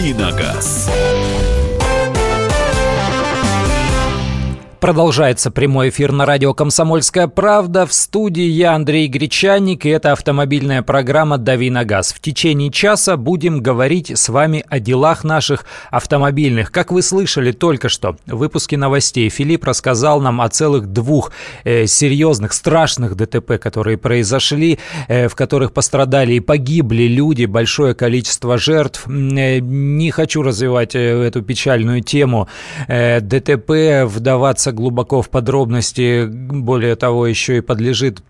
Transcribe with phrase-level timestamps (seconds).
[0.00, 0.99] «Давиногаз».
[4.80, 7.84] Продолжается прямой эфир на радио «Комсомольская правда».
[7.84, 12.14] В студии я, Андрей Гречанник, и это автомобильная программа «Дави на газ».
[12.14, 16.72] В течение часа будем говорить с вами о делах наших автомобильных.
[16.72, 21.30] Как вы слышали только что в выпуске новостей, Филипп рассказал нам о целых двух
[21.64, 24.78] э, серьезных, страшных ДТП, которые произошли,
[25.08, 29.06] э, в которых пострадали и погибли люди, большое количество жертв.
[29.06, 32.48] Э, не хочу развивать э, эту печальную тему.
[32.88, 38.22] Э, ДТП вдаваться глубоко в подробности, более того, еще и подлежит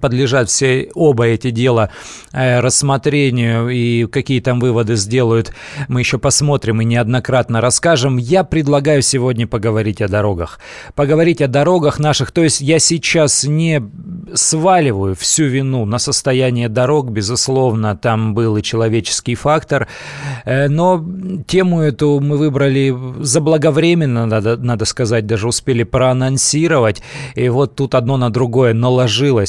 [0.00, 1.90] подлежат все оба эти дела
[2.32, 5.52] э, рассмотрению и какие там выводы сделают,
[5.88, 8.16] мы еще посмотрим и неоднократно расскажем.
[8.16, 10.58] Я предлагаю сегодня поговорить о дорогах.
[10.94, 13.82] Поговорить о дорогах наших, то есть я сейчас не
[14.34, 19.88] сваливаю всю вину на состояние дорог, безусловно, там был и человеческий фактор,
[20.44, 21.04] э, но
[21.46, 27.02] тему эту мы выбрали заблаговременно, надо, надо сказать, даже успели проанонсировать,
[27.34, 28.95] и вот тут одно на другое наложилось.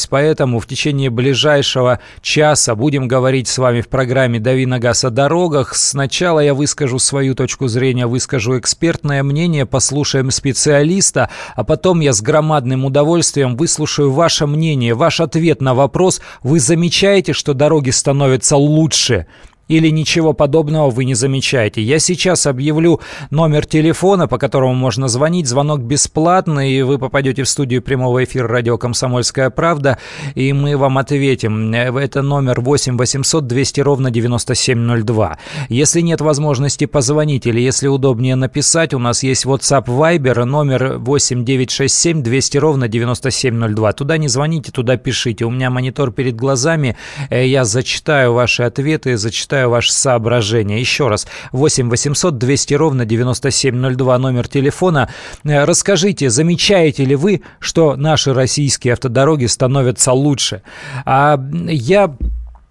[0.10, 5.10] Поэтому в течение ближайшего часа будем говорить с вами в программе «Дави на газ» о
[5.10, 5.76] дорогах.
[5.76, 12.22] Сначала я выскажу свою точку зрения, выскажу экспертное мнение, послушаем специалиста, а потом я с
[12.22, 19.28] громадным удовольствием выслушаю ваше мнение, ваш ответ на вопрос, вы замечаете, что дороги становятся лучше?
[19.68, 21.82] Или ничего подобного вы не замечаете.
[21.82, 25.48] Я сейчас объявлю номер телефона, по которому можно звонить.
[25.48, 29.98] Звонок бесплатный, и вы попадете в студию прямого эфира радио «Комсомольская правда»,
[30.36, 31.74] и мы вам ответим.
[31.74, 35.38] Это номер 8 800 200 ровно 9702.
[35.70, 41.44] Если нет возможности позвонить или если удобнее написать, у нас есть WhatsApp Viber, номер 8
[41.44, 43.94] 967 200 ровно 9702.
[43.94, 45.46] Туда не звоните, туда пишите.
[45.46, 46.96] У меня монитор перед глазами,
[47.30, 50.80] э, я зачитаю ваши ответы, зачитаю зачитаю ваши соображения.
[50.80, 55.10] Еще раз, 8 800 200 ровно 9702 номер телефона.
[55.44, 60.62] Э, расскажите, замечаете ли вы, что наши российские автодороги становятся лучше?
[61.06, 62.16] А я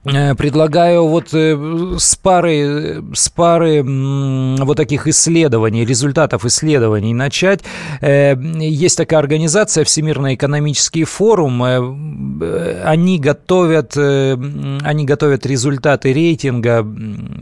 [0.07, 7.61] предлагаю вот э, с пары, с пары вот таких исследований, результатов исследований начать.
[8.01, 11.63] Э, есть такая организация Всемирный экономический форум.
[11.63, 16.87] Они готовят, они готовят результаты рейтинга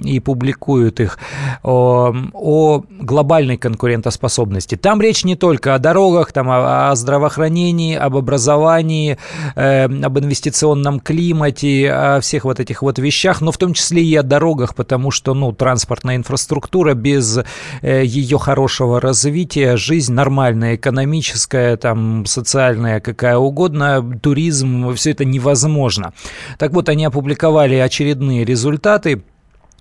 [0.03, 1.19] и публикуют их
[1.63, 4.77] о, о глобальной конкурентоспособности.
[4.77, 9.19] Там речь не только о дорогах, там о, о здравоохранении, об образовании,
[9.55, 14.15] об инвестиционном климате, о всех вот вот этих вот вещах, но в том числе и
[14.15, 17.41] о дорогах, потому что, ну, транспортная инфраструктура без
[17.83, 26.13] э, ее хорошего развития, жизнь нормальная, экономическая, там, социальная, какая угодно, туризм, все это невозможно.
[26.59, 29.25] Так вот, они опубликовали очередные результаты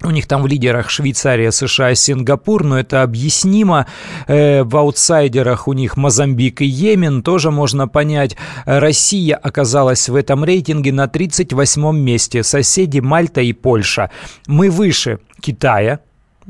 [0.02, 3.86] у них там в лидерах Швейцария, США, Сингапур, но это объяснимо.
[4.28, 8.36] Э, в аутсайдерах у них Мозамбик и Йемен, тоже можно понять.
[8.66, 12.44] Россия оказалась в этом рейтинге на 38 месте.
[12.44, 14.10] Соседи Мальта и Польша.
[14.48, 16.00] Мы выше Китая,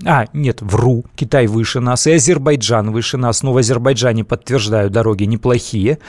[0.06, 5.26] а, нет, вру, Китай выше нас, и Азербайджан выше нас, но в Азербайджане, подтверждаю, дороги
[5.26, 6.00] неплохие.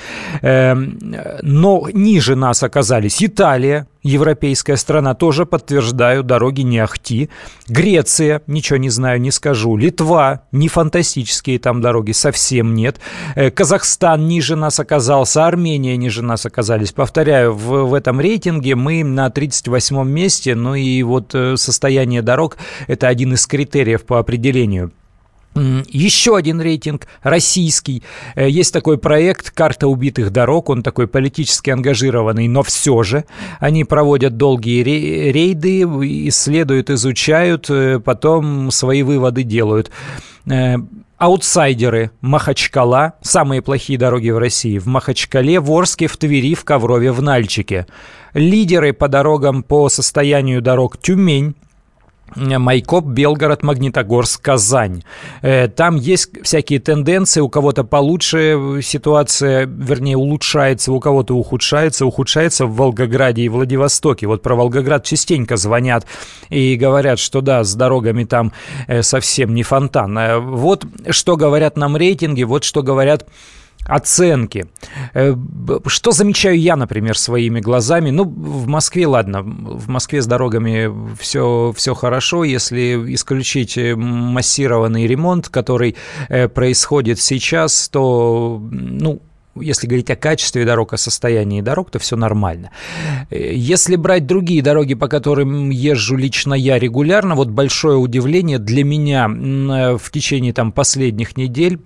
[0.40, 0.98] Эм,
[1.42, 7.30] но ниже нас оказались Италия, европейская страна, тоже подтверждаю, дороги не ахти.
[7.66, 9.76] Греция, ничего не знаю, не скажу.
[9.76, 13.00] Литва, не фантастические там дороги, совсем нет.
[13.34, 16.92] Э, Казахстан ниже нас оказался, Армения ниже нас оказались.
[16.92, 22.58] Повторяю, в, в этом рейтинге мы на 38 месте, ну и вот э, состояние дорог–
[22.86, 24.92] это один из критериев по определению
[25.54, 28.02] еще один рейтинг российский.
[28.34, 30.68] Э, есть такой проект «Карта убитых дорог».
[30.70, 33.24] Он такой политически ангажированный, но все же.
[33.60, 35.82] Они проводят долгие рейды,
[36.28, 39.90] исследуют, изучают, э, потом свои выводы делают.
[40.46, 40.76] Э,
[41.18, 47.12] аутсайдеры Махачкала, самые плохие дороги в России, в Махачкале, в Орске, в Твери, в Коврове,
[47.12, 47.86] в Нальчике.
[48.34, 51.54] Лидеры по дорогам по состоянию дорог Тюмень,
[52.36, 55.02] Майкоп, Белгород, Магнитогорск, Казань.
[55.42, 62.66] Э, там есть всякие тенденции, у кого-то получше ситуация, вернее, улучшается, у кого-то ухудшается, ухудшается
[62.66, 64.26] в Волгограде и Владивостоке.
[64.26, 66.06] Вот про Волгоград частенько звонят
[66.50, 68.52] и говорят, что да, с дорогами там
[68.86, 70.18] э, совсем не фонтан.
[70.18, 73.26] Э, вот что говорят нам рейтинги, вот что говорят
[73.86, 74.66] оценки.
[75.12, 75.34] Э,
[75.86, 78.10] что замечаю я, например, своими глазами?
[78.10, 85.06] Ну, в Москве, ладно, в Москве с дорогами все, все хорошо, если исключить э, массированный
[85.06, 85.96] ремонт, который
[86.28, 89.20] э, происходит сейчас, то, ну,
[89.56, 92.72] если говорить о качестве дорог, о состоянии дорог, то все нормально.
[93.30, 99.28] Если брать другие дороги, по которым езжу лично я регулярно, вот большое удивление для меня
[99.28, 101.78] в течение там последних недель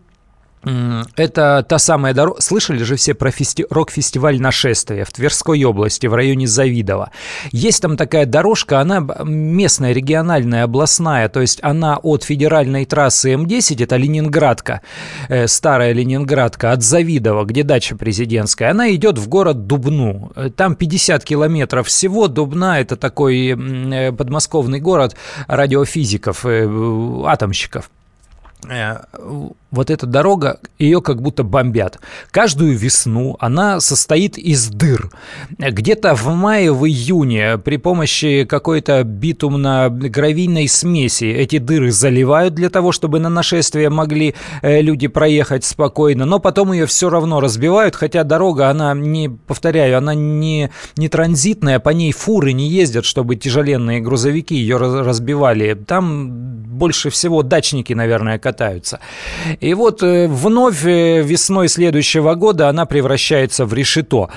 [1.16, 2.40] это та самая дорога.
[2.40, 3.66] Слышали же все про фести...
[3.70, 7.10] рок-фестиваль «Нашествие» в Тверской области, в районе Завидова.
[7.52, 13.82] Есть там такая дорожка, она местная, региональная, областная, то есть она от федеральной трассы М10,
[13.82, 14.82] это Ленинградка,
[15.28, 20.32] э, старая Ленинградка, от Завидова, где дача президентская, она идет в город Дубну.
[20.56, 22.28] Там 50 километров всего.
[22.28, 25.16] Дубна– это такой э, подмосковный город
[25.46, 26.69] радиофизиков, э,
[27.26, 27.90] атомщиков.
[28.70, 28.99] Э,
[29.70, 31.99] вот эта дорога, ее как будто бомбят.
[32.31, 35.11] Каждую весну она состоит из дыр.
[35.59, 42.93] Где-то в мае, в июне при помощи какой-то битумно-гравийной смеси эти дыры заливают для того,
[42.93, 48.25] чтобы на нашествие могли э, люди проехать спокойно, но потом ее все равно разбивают, хотя
[48.25, 54.00] дорога, она не, повторяю, она не, не транзитная, по ней фуры не ездят, чтобы тяжеленные
[54.00, 55.75] грузовики ее разбивали.
[55.75, 56.31] Там
[56.79, 58.99] больше всего дачники, наверное, катаются.
[59.60, 64.31] И вот э, вновь э, весной следующего года она превращается в решето.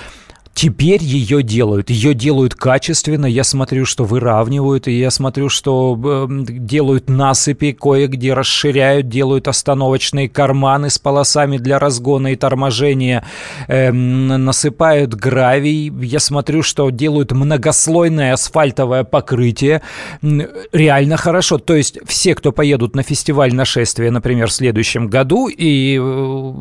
[0.54, 1.90] Теперь ее делают.
[1.90, 3.26] Ее делают качественно.
[3.26, 10.30] Я смотрю, что выравнивают, и я смотрю, что э, делают насыпи, кое-где расширяют, делают остановочные
[10.30, 13.26] карманы с полосами для разгона и торможения,
[13.68, 15.92] э, насыпают гравий.
[16.02, 19.82] Я смотрю, что делают многослойное асфальтовое покрытие.
[20.22, 21.58] Реально хорошо.
[21.58, 26.54] То есть все, кто поедут на фестиваль нашествия, например, в следующем году, и э,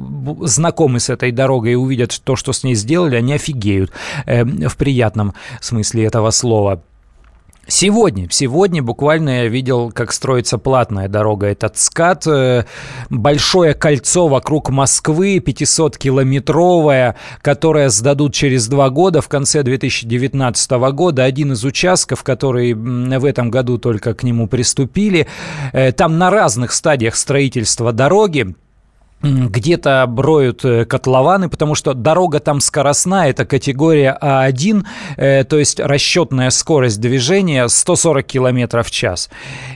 [0.43, 3.93] знакомы с этой дорогой и увидят то, что с ней сделали, они офигеют болеют
[4.27, 6.83] э, в приятном смысле этого слова.
[7.67, 11.47] Сегодня, сегодня буквально я видел, как строится платная дорога.
[11.47, 12.65] Это ЦКАД, э,
[13.11, 21.23] большое кольцо вокруг Москвы, 500-километровое, которое сдадут через два года, в конце 2019 года.
[21.23, 25.29] Один из участков, который в этом году только к нему приступили.
[25.73, 28.57] Э, там на разных стадиях строительства дороги
[29.23, 34.85] где-то броют э, котлованы, потому что дорога там скоростная, это категория А1,
[35.17, 39.29] э, то есть расчетная скорость движения 140 км в час.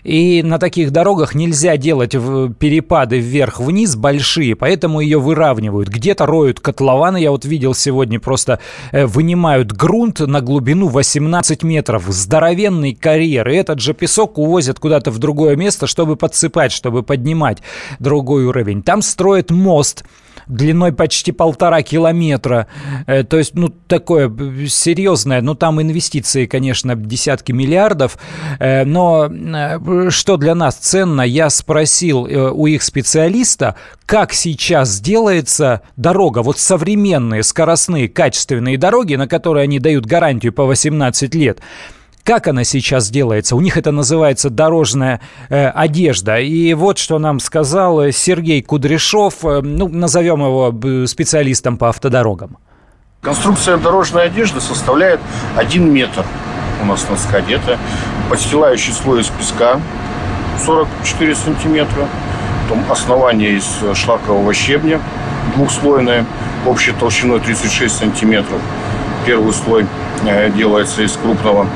[0.02, 5.88] И на таких дорогах нельзя делать перепады вверх-вниз большие, поэтому ее выравнивают.
[5.88, 8.60] Где-то роют котлованы, я вот видел сегодня, просто
[8.92, 15.10] э, вынимают грунт на глубину 18 метров, здоровенный карьер, и этот же песок увозят куда-то
[15.10, 17.58] в другое место, чтобы подсыпать, чтобы поднимать
[17.98, 18.82] другой уровень.
[18.82, 20.04] Там строят строят мост
[20.46, 22.66] длиной почти полтора километра.
[23.06, 24.30] Э, то есть, ну, такое
[24.68, 25.40] серьезное.
[25.40, 28.18] Ну, там инвестиции, конечно, десятки миллиардов.
[28.60, 33.74] Э, но э, что для нас ценно, я спросил у их специалиста,
[34.06, 40.64] как сейчас делается дорога, вот современные, скоростные, качественные дороги, на которые они дают гарантию по
[40.64, 41.60] 18 лет.
[42.24, 43.54] Как она сейчас делается?
[43.54, 46.38] У них это называется дорожная э, одежда.
[46.38, 52.56] И вот что нам сказал Сергей Кудряшов, э, ну, назовем его э, специалистом по автодорогам.
[53.20, 55.20] Конструкция дорожной одежды составляет
[55.56, 56.24] 1 метр
[56.82, 57.56] у нас на скаде.
[57.56, 57.78] Это
[58.30, 59.78] подстилающий слой из песка
[60.64, 62.08] 44 сантиметра,
[62.62, 64.98] потом основание из шлакового щебня
[65.56, 66.24] двухслойное,
[66.66, 68.60] общей толщиной 36 сантиметров.
[69.26, 69.86] Первый слой
[70.26, 71.66] э, делается из крупного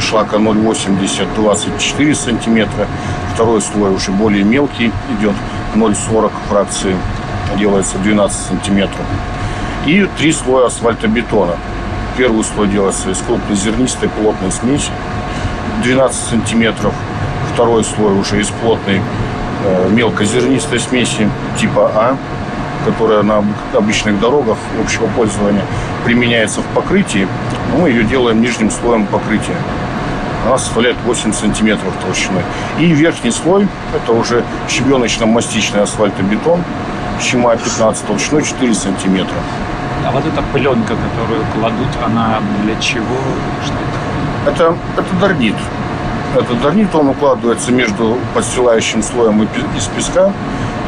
[0.00, 2.86] шлака 0,80 24 сантиметра.
[3.34, 5.34] Второй слой уже более мелкий идет
[5.74, 6.96] 0,40 фракции
[7.58, 9.04] делается 12 сантиметров.
[9.86, 11.56] И три слоя асфальтобетона.
[12.16, 14.90] Первый слой делается из крупнозернистой плотной смеси
[15.84, 16.94] 12 сантиметров.
[17.52, 19.00] Второй слой уже из плотной
[19.64, 22.16] э, мелкозернистой смеси типа А,
[22.84, 25.64] которая на обычных дорогах общего пользования
[26.04, 27.28] применяется в покрытии.
[27.78, 29.56] Мы ее делаем нижним слоем покрытия
[30.46, 32.42] она составляет 8 сантиметров толщиной.
[32.78, 36.62] И верхний слой, это уже щебеночно-мастичный асфальтобетон,
[37.20, 39.36] щема 15 толщиной 4 сантиметра.
[40.06, 43.16] А вот эта пленка, которую кладут, она для чего?
[43.64, 44.50] Что это?
[44.50, 45.56] Это, это дарнит.
[46.36, 50.32] Этот дарнит, он укладывается между подстилающим слоем из песка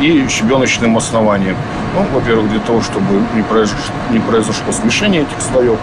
[0.01, 1.57] и щебеночным основанием.
[1.95, 5.79] Ну, во-первых, для того, чтобы не произошло, не произошло смешение этих слоев,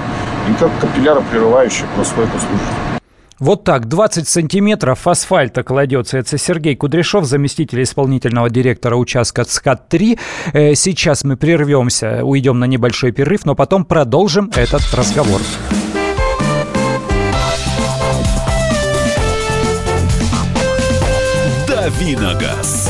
[0.50, 2.95] и как капилляропрерывающая прослойка служит.
[3.40, 6.18] Вот так, 20 сантиметров асфальта кладется.
[6.18, 10.20] Это Сергей Кудряшов, заместитель исполнительного директора участка ЦКАД-3.
[10.54, 15.42] Э, сейчас мы прервемся, уйдем на небольшой перерыв, но потом продолжим этот разговор.
[21.68, 22.90] Давиногаз.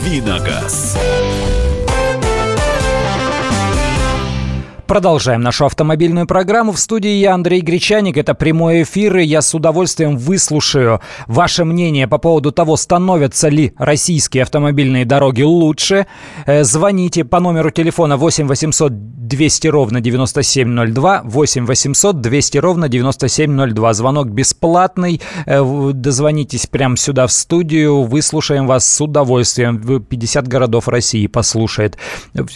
[0.00, 0.96] Давиногаз.
[4.90, 6.72] Продолжаем нашу автомобильную программу.
[6.72, 8.16] В студии я, Андрей Гречаник.
[8.16, 13.72] Это прямой эфир, и я с удовольствием выслушаю ваше мнение по поводу того, становятся ли
[13.78, 16.08] российские автомобильные дороги лучше.
[16.44, 23.94] Э, звоните по номеру телефона 8 800 200 ровно 9702, 8 800 200 ровно 9702.
[23.94, 25.20] Звонок бесплатный.
[25.46, 28.02] Э, дозвонитесь прямо сюда в студию.
[28.02, 30.02] Выслушаем вас с удовольствием.
[30.02, 31.96] 50 городов России послушает.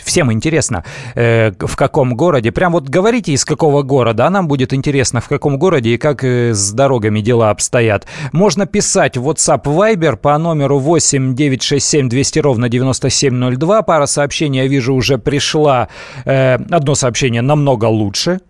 [0.05, 0.83] Всем интересно,
[1.14, 2.52] э, в каком городе городе.
[2.52, 6.25] Прям вот говорите, из какого города, а нам будет интересно, в каком городе и как
[6.25, 8.07] э, с дорогами дела обстоят.
[8.33, 13.83] Можно писать в WhatsApp Viber по номеру 8 967 200 ровно 9702.
[13.83, 15.88] Пара сообщений, я вижу, уже пришла.
[16.25, 18.40] Э, одно сообщение намного лучше,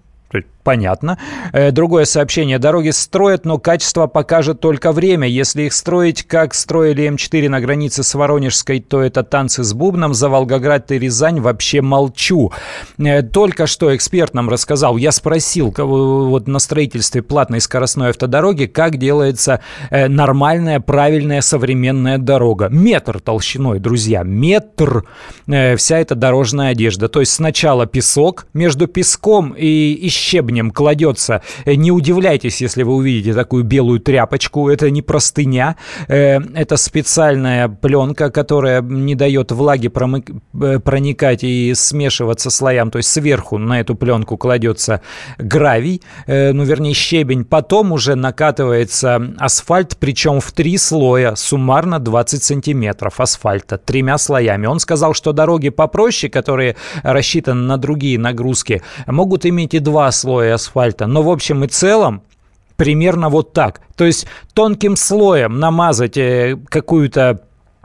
[0.65, 1.19] Понятно.
[1.53, 2.59] Э, другое сообщение.
[2.59, 5.29] Дороги строят, но качество покажет только время.
[5.29, 10.15] Если их строить, как строили М4 на границе с Воронежской, то это танцы с бубном.
[10.15, 12.51] За Волгоград и Рязань вообще молчу.
[12.97, 14.97] Э, только что эксперт нам рассказал.
[14.97, 22.69] Я спросил вот на строительстве платной скоростной автодороги, как делается э, нормальная, правильная, современная дорога.
[22.71, 24.23] Метр толщиной, друзья.
[24.23, 25.05] Метр
[25.47, 27.09] вся эта дорожная одежда.
[27.09, 31.43] То есть сначала песок, между песком и, и щебнем щебнем кладется.
[31.65, 34.69] Э, не удивляйтесь, если вы увидите такую белую тряпочку.
[34.69, 35.77] Это не простыня,
[36.09, 42.91] э, это специальная пленка, которая не дает влаге э, проникать и смешиваться слоям.
[42.91, 45.01] То есть сверху на эту пленку кладется
[45.39, 47.45] гравий, ну вернее щебень.
[47.45, 54.67] Потом уже накатывается асфальт, причем в три слоя, суммарно 20 сантиметров асфальта, тремя слоями.
[54.67, 60.44] Он сказал, что дороги попроще, которые рассчитаны на другие нагрузки, могут иметь и два слоя
[60.45, 61.07] слоя асфальта.
[61.07, 62.23] Но в общем и целом
[62.77, 63.81] примерно вот так.
[63.97, 67.41] То есть тонким слоем намазать э, какую-то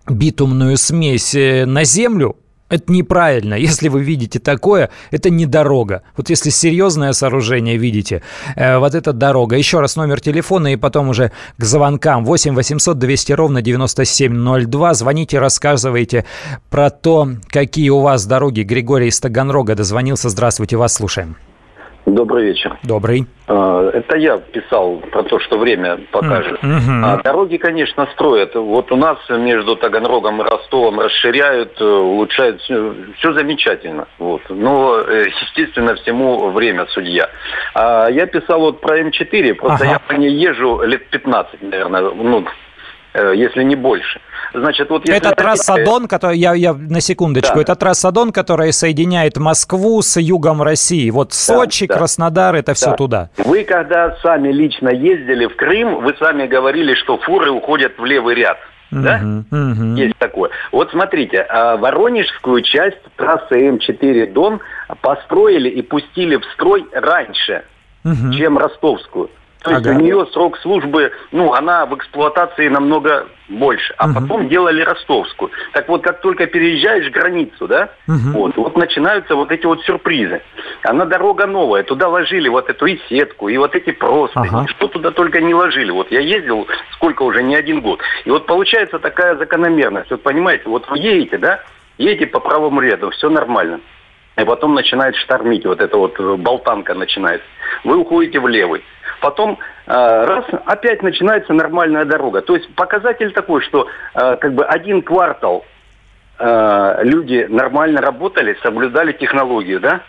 [0.08, 2.36] битумную смесь э, на землю,
[2.70, 3.54] это неправильно.
[3.70, 6.02] Если вы видите такое, это не дорога.
[6.18, 8.22] Вот если серьезное сооружение видите,
[8.56, 9.56] э, вот это дорога.
[9.56, 12.26] Еще раз номер телефона и потом уже к звонкам.
[12.26, 14.94] 8 800 200 ровно 9702.
[14.94, 16.26] Звоните, рассказывайте
[16.70, 18.62] про то, какие у вас дороги.
[18.62, 20.30] Григорий из Таганрога дозвонился.
[20.30, 21.36] Здравствуйте, вас слушаем.
[22.06, 22.78] Добрый вечер.
[22.84, 23.26] Добрый.
[23.48, 26.60] А, это я писал про то, что время покажет.
[26.64, 27.02] Mm-hmm.
[27.04, 28.56] А дороги, конечно, строят.
[28.56, 32.62] Вот у нас между Таганрогом и Ростовом расширяют, э, улучшают.
[32.62, 34.08] Все замечательно.
[34.18, 34.42] Вот.
[34.50, 37.30] Но, э, естественно, всему время судья.
[37.76, 39.54] А я писал вот про М4.
[39.56, 39.94] Просто ага.
[39.94, 42.02] я по ней езжу лет 15, наверное.
[42.02, 42.46] Ну,
[43.14, 44.22] Э, если не больше.
[44.54, 47.62] Значит, вот если это трасса Дон, который, я, я на секундочку, да.
[47.62, 51.10] это трасса Дон, которая соединяет Москву с югом России.
[51.10, 52.96] Вот Сочи, да, Краснодар, это все да.
[52.96, 53.30] туда.
[53.38, 58.36] Вы когда сами лично ездили в Крым, вы сами говорили, что фуры уходят в левый
[58.36, 58.58] ряд.
[58.92, 59.22] Да?
[59.22, 60.50] Uh-huh, Есть такое.
[60.72, 64.62] Вот смотрите, а Воронежскую часть трассы М4 Дон
[65.02, 67.64] построили и пустили в строй раньше,
[68.04, 69.30] uh чем Ростовскую.
[69.62, 69.98] То есть ага.
[69.98, 73.94] у нее срок службы, ну, она в эксплуатации намного больше.
[73.98, 74.22] А угу.
[74.22, 75.52] потом делали ростовскую.
[75.74, 78.40] Так вот, как только переезжаешь границу, да, угу.
[78.40, 80.42] вот, вот начинаются вот эти вот сюрпризы.
[80.84, 84.68] Она дорога новая, туда ложили вот эту и сетку, и вот эти простыни, ага.
[84.70, 85.92] что туда только не ложили.
[85.92, 88.00] Вот я ездил, сколько уже, не один год.
[88.24, 90.10] И вот получается такая закономерность.
[90.10, 91.60] Вот понимаете, вот вы едете, да,
[91.98, 93.82] едете по правому ряду, все нормально.
[94.38, 97.46] И потом начинает штормить, вот эта вот болтанка начинается.
[97.84, 98.84] Вы уходите в левый.
[99.20, 99.92] Потом э,
[100.26, 102.42] раз, опять начинается нормальная дорога.
[102.42, 105.66] То есть показатель такой, что э, как бы один квартал
[106.38, 110.02] э, люди нормально работали, соблюдали технологию, да?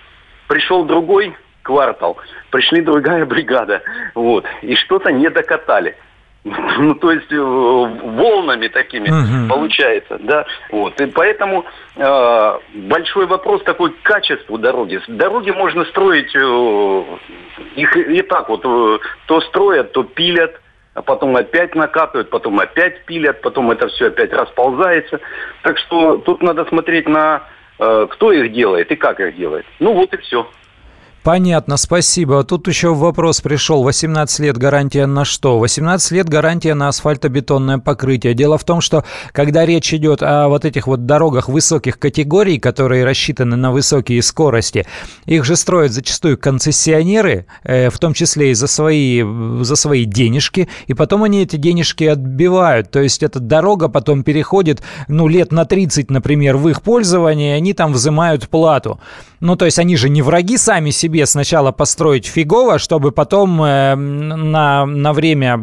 [0.48, 2.16] Пришел другой квартал,
[2.50, 3.82] пришли другая бригада,
[4.14, 5.96] вот, и что-то не докатали.
[6.78, 9.48] Ну, то есть э, волнами такими угу.
[9.48, 10.46] получается, да.
[10.70, 10.98] Вот.
[11.00, 11.64] И поэтому
[11.96, 15.00] э, большой вопрос такой к качеству дороги.
[15.08, 17.04] Дороги можно строить, э,
[17.76, 20.60] их и так вот, э, то строят, то пилят,
[20.94, 25.20] а потом опять накатывают, потом опять пилят, потом это все опять расползается.
[25.62, 27.42] Так что тут надо смотреть на,
[27.78, 29.66] э, кто их делает и как их делает.
[29.78, 30.48] Ну вот и все.
[31.22, 32.42] Понятно, спасибо.
[32.44, 33.82] Тут еще вопрос пришел.
[33.82, 35.58] 18 лет гарантия на что?
[35.58, 38.32] 18 лет гарантия на асфальтобетонное покрытие.
[38.32, 43.04] Дело в том, что когда речь идет о вот этих вот дорогах высоких категорий, которые
[43.04, 44.86] рассчитаны на высокие скорости,
[45.26, 49.22] их же строят зачастую концессионеры, э, в том числе и за свои,
[49.60, 52.90] за свои денежки, и потом они эти денежки отбивают.
[52.90, 57.56] То есть эта дорога потом переходит, ну, лет на 30, например, в их пользование, и
[57.58, 58.98] они там взимают плату.
[59.40, 63.94] Ну, то есть они же не враги сами себе сначала построить фигово, чтобы потом э,
[63.94, 65.58] на, на время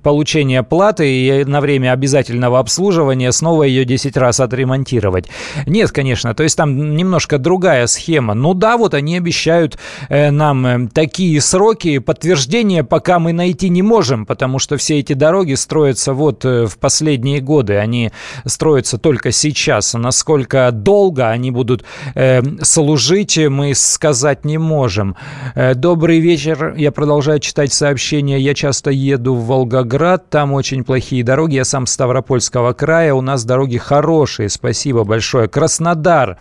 [0.00, 5.28] получения платы и на время обязательного обслуживания снова ее 10 раз отремонтировать.
[5.66, 8.34] Нет, конечно, то есть там немножко другая схема.
[8.34, 9.76] Ну да, вот они обещают
[10.08, 15.14] э, нам э, такие сроки, подтверждения пока мы найти не можем, потому что все эти
[15.14, 18.12] дороги строятся вот э, в последние годы, они
[18.44, 19.94] строятся только сейчас.
[19.94, 25.16] Насколько долго они будут э, служить жить мы сказать не можем.
[25.54, 26.74] Э, добрый вечер.
[26.76, 28.38] Я продолжаю читать сообщения.
[28.38, 30.28] Я часто еду в Волгоград.
[30.28, 31.54] Там очень плохие дороги.
[31.54, 33.14] Я сам Ставропольского края.
[33.14, 34.50] У нас дороги хорошие.
[34.50, 35.48] Спасибо большое.
[35.48, 36.38] Краснодар.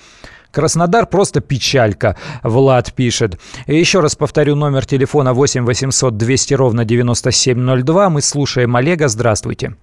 [0.51, 3.39] Краснодар просто печалька, Влад пишет.
[3.67, 8.09] Еще раз повторю номер телефона 8 800 200 ровно 9702.
[8.09, 9.07] Мы слушаем Олега.
[9.07, 9.75] Здравствуйте.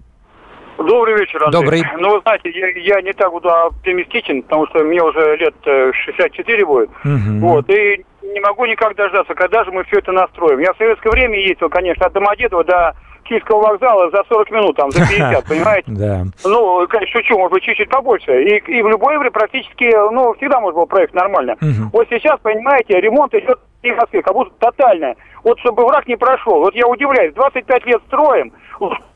[0.87, 1.61] Добрый вечер, Андрей.
[1.61, 1.83] Добрый.
[1.97, 6.61] Ну, вы знаете, я, я не так буду оптимистичен, потому что мне уже лет 64
[6.61, 6.89] э, будет.
[7.03, 7.39] Угу.
[7.39, 10.59] Вот, и не могу никак дождаться, когда же мы все это настроим.
[10.59, 14.91] Я в советское время ездил, конечно, от Домодедова до Киевского вокзала за 40 минут, там,
[14.91, 15.91] за 50, понимаете?
[15.91, 16.23] Да.
[16.45, 18.43] Ну, конечно, шучу, может быть, чуть-чуть побольше.
[18.43, 21.53] И, и в любое время практически, ну, всегда можно было проехать нормально.
[21.53, 21.89] Угу.
[21.93, 25.15] Вот сейчас, понимаете, ремонт идет в Москве, как будто тотально.
[25.43, 26.59] Вот чтобы враг не прошел.
[26.59, 28.53] Вот я удивляюсь, 25 лет строим,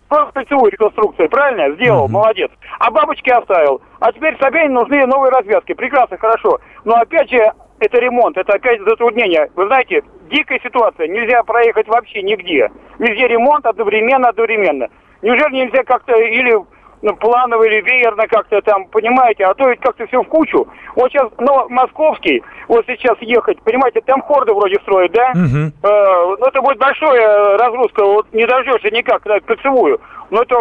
[0.07, 1.75] просто кольцевую реконструкцию, правильно?
[1.75, 2.11] Сделал, mm-hmm.
[2.11, 2.51] молодец.
[2.79, 3.81] А бабочки оставил.
[3.99, 5.73] А теперь Собянин нужны новые развязки.
[5.73, 6.59] Прекрасно, хорошо.
[6.85, 9.49] Но опять же, это ремонт, это опять затруднение.
[9.55, 11.07] Вы знаете, дикая ситуация.
[11.07, 12.69] Нельзя проехать вообще нигде.
[12.99, 14.87] Везде ремонт одновременно, одновременно.
[15.21, 16.57] Неужели нельзя как-то или
[17.01, 20.67] ну, планово или веерно как-то там, понимаете, а то ведь как-то все в кучу.
[20.95, 25.31] Вот сейчас, ну, московский, вот сейчас ехать, понимаете, там хорды вроде строят, да?
[25.31, 25.71] Угу.
[25.83, 29.99] Э, ну, это будет большая разгрузка, вот не дождешься никак, да, кольцевую.
[30.29, 30.55] Но это,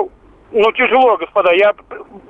[0.52, 1.52] ну, тяжело, господа.
[1.52, 1.74] Я,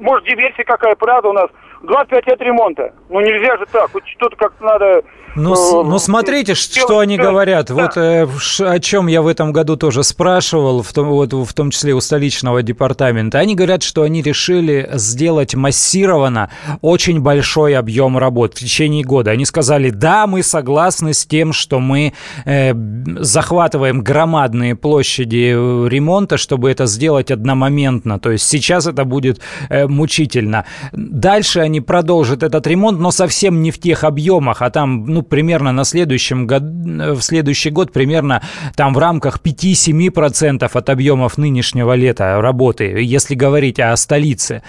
[0.00, 1.50] может, диверсия какая, правда у нас.
[1.82, 2.92] 25 лет ремонта.
[3.08, 3.92] Ну, нельзя же так.
[3.92, 5.02] Вот что-то как-то надо
[5.36, 7.70] ну, э, ну смотрите, что они говорят.
[7.70, 8.26] Вот э,
[8.60, 12.00] о чем я в этом году тоже спрашивал, в том, вот, в том числе у
[12.00, 13.38] столичного департамента.
[13.38, 16.50] Они говорят, что они решили сделать массированно
[16.80, 19.30] очень большой объем работ в течение года.
[19.30, 22.14] Они сказали, да, мы согласны с тем, что мы
[22.46, 22.72] э,
[23.20, 28.05] захватываем громадные площади э, ремонта, чтобы это сделать одномоментно.
[28.18, 30.64] То есть сейчас это будет э, мучительно.
[30.92, 35.72] Дальше они продолжат этот ремонт, но совсем не в тех объемах, а там, ну, примерно
[35.72, 38.42] на следующем год, в следующий год примерно
[38.76, 44.62] там в рамках 5-7% от объемов нынешнего лета работы, если говорить о столице.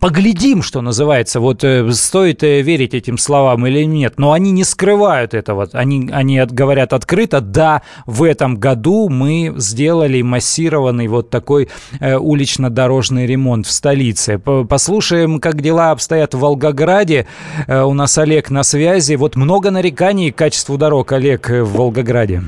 [0.00, 4.64] Поглядим, что называется, вот э, стоит э, верить этим словам или нет, но они не
[4.64, 11.68] скрывают этого, они, они говорят открыто, да, в этом году мы сделали массированный вот такой
[12.00, 12.16] э,
[12.62, 14.38] улично-дорожный ремонт в столице.
[14.38, 17.26] Послушаем, как дела обстоят в Волгограде.
[17.68, 19.14] У нас Олег на связи.
[19.14, 22.42] Вот много на нареканий к качеству дорог, Олег, в Волгограде?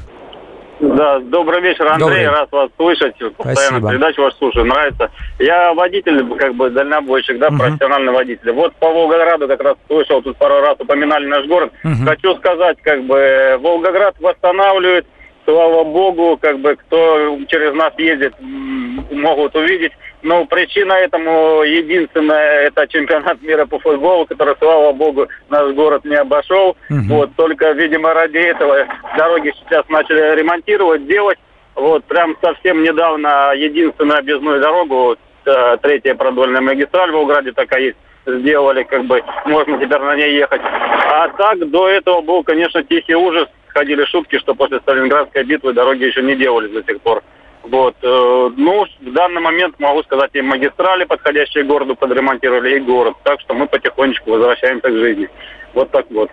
[0.81, 2.29] Да, добрый вечер, Андрей, добрый.
[2.29, 3.15] рад вас слышать.
[3.37, 3.91] Постоянно Спасибо.
[3.91, 5.11] передачу вас слушаю, нравится.
[5.39, 7.59] Я водитель, как бы дальнобойщик, да, угу.
[7.59, 8.53] профессиональный водитель.
[8.53, 11.73] Вот по Волгограду как раз слышал, тут пару раз упоминали наш город.
[11.85, 12.07] Угу.
[12.07, 15.07] Хочу сказать, как бы Волгоград восстанавливает,
[15.45, 19.93] слава богу, как бы кто через нас ездит, могут увидеть.
[20.25, 26.17] Ну, причина этому единственная, это чемпионат мира по футболу, который, слава богу, наш город не
[26.17, 26.79] обошел.
[26.89, 27.03] Угу.
[27.11, 28.87] Вот, только, видимо, ради этого
[29.19, 31.39] дороги сейчас начали ремонтировать, делать.
[31.75, 37.99] Вот, прям совсем недавно единственную объездную дорогу, э, третья продольная магистраль в Волгограде такая есть,
[38.25, 40.63] сделали, как бы, можно теперь на ней ехать.
[40.63, 43.47] А так, до этого был, конечно, тихий ужас.
[43.67, 47.23] Ходили шутки, что после Сталинградской битвы дороги еще не делались до сих пор.
[47.65, 47.95] Вот.
[48.03, 53.15] Э, ну, в данный момент могу сказать, и магистрали, подходящие к городу, подремонтировали, и город.
[53.23, 55.29] Так что мы потихонечку возвращаемся к жизни.
[55.73, 56.31] Вот так вот.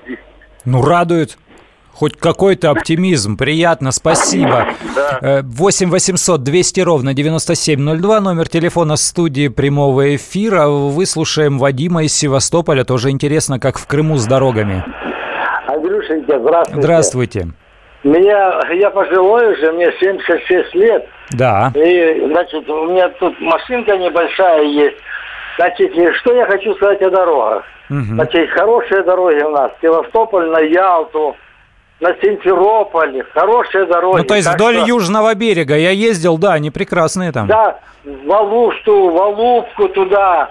[0.66, 1.38] Ну, радует.
[1.94, 3.38] Хоть какой-то оптимизм.
[3.38, 4.68] Приятно, спасибо.
[4.96, 5.42] Да.
[5.44, 10.68] 8 800 200 ровно 9702, номер телефона студии прямого эфира.
[10.68, 12.86] Выслушаем Вадима из Севастополя.
[12.86, 14.84] Тоже интересно, как в Крыму с дорогами.
[15.68, 16.82] Андрюшенька, здравствуйте.
[16.82, 17.48] Здравствуйте.
[18.04, 21.08] Меня, я пожилой уже, мне 76 лет.
[21.32, 21.72] Да.
[21.76, 24.98] И, значит, у меня тут машинка небольшая есть.
[25.58, 27.64] Значит, что я хочу сказать о дорогах.
[27.90, 28.16] Угу.
[28.16, 29.72] Значит, хорошие дороги у нас.
[29.82, 31.36] Севастополь на Ялту,
[32.00, 34.18] на Симферополь, хорошие дороги.
[34.18, 34.88] Ну, то есть вдоль что...
[34.88, 37.48] южного берега я ездил, да, они прекрасные там.
[37.48, 40.50] Да, в Алушту, в Алубку туда,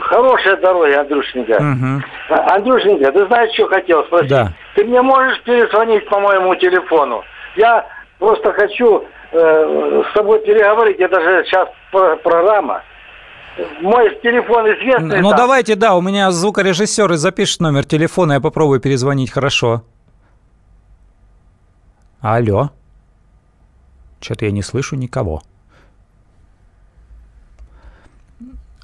[0.00, 1.56] хорошая дорога, Андрюшенька.
[1.56, 2.38] Угу.
[2.50, 4.30] Андрюшенька, ты знаешь, что хотел спросить?
[4.30, 4.52] Да.
[4.74, 7.22] Ты мне можешь перезвонить по моему телефону?
[7.56, 7.86] Я
[8.18, 12.82] просто хочу э, с тобой переговорить, это же сейчас программа.
[13.80, 15.20] Мой телефон известный.
[15.20, 15.38] Ну, там.
[15.38, 19.82] давайте, да, у меня звукорежиссер и запишет номер телефона, я попробую перезвонить, хорошо.
[22.20, 22.70] Алло.
[24.20, 25.42] Что-то я не слышу никого.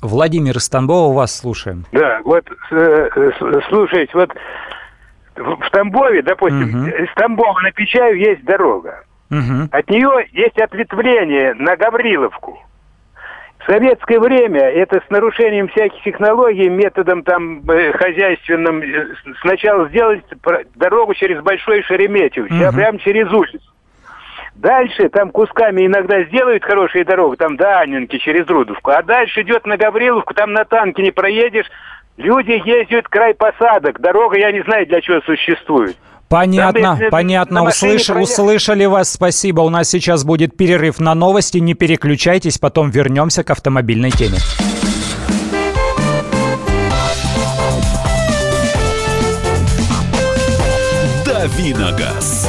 [0.03, 1.85] Владимир из Тамбова, вас слушаем.
[1.93, 4.33] Да, вот э, э слушайте, вот
[5.37, 6.89] в Тамбове, допустим, угу.
[6.89, 9.05] из Тамбова на Печаю есть дорога.
[9.31, 9.69] Угу.
[9.71, 12.59] От нее есть ответвление на Гавриловку.
[13.61, 20.25] В советское время это с нарушением всяких технологий, методом там э, хозяйственным, э, сначала сделать
[20.75, 22.77] дорогу через Большой Шереметьев, угу.
[22.77, 23.71] прямо через улицу.
[24.61, 29.65] Дальше там кусками иногда сделают хорошие дороги, там до Анненки через Рудовку, а дальше идет
[29.65, 31.65] на Гавриловку, там на танке не проедешь,
[32.19, 35.97] люди ездят край посадок, дорога, я не знаю, для чего существует.
[36.29, 37.65] Понятно, Там, понятно.
[37.65, 38.11] Услыш...
[38.11, 39.63] Услышали вас, спасибо.
[39.63, 41.59] У нас сейчас будет перерыв на новости.
[41.59, 44.39] Не переключайтесь, потом вернемся к автомобильной теме.
[51.27, 52.49] Давиногаз.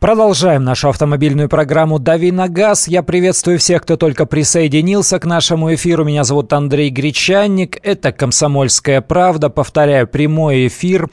[0.00, 2.86] Продолжаем нашу автомобильную программу «Дави на газ».
[2.86, 6.04] Я приветствую всех, кто только присоединился к нашему эфиру.
[6.04, 7.80] Меня зовут Андрей Гречанник.
[7.82, 9.50] Это «Комсомольская правда».
[9.50, 11.08] Повторяю, прямой эфир.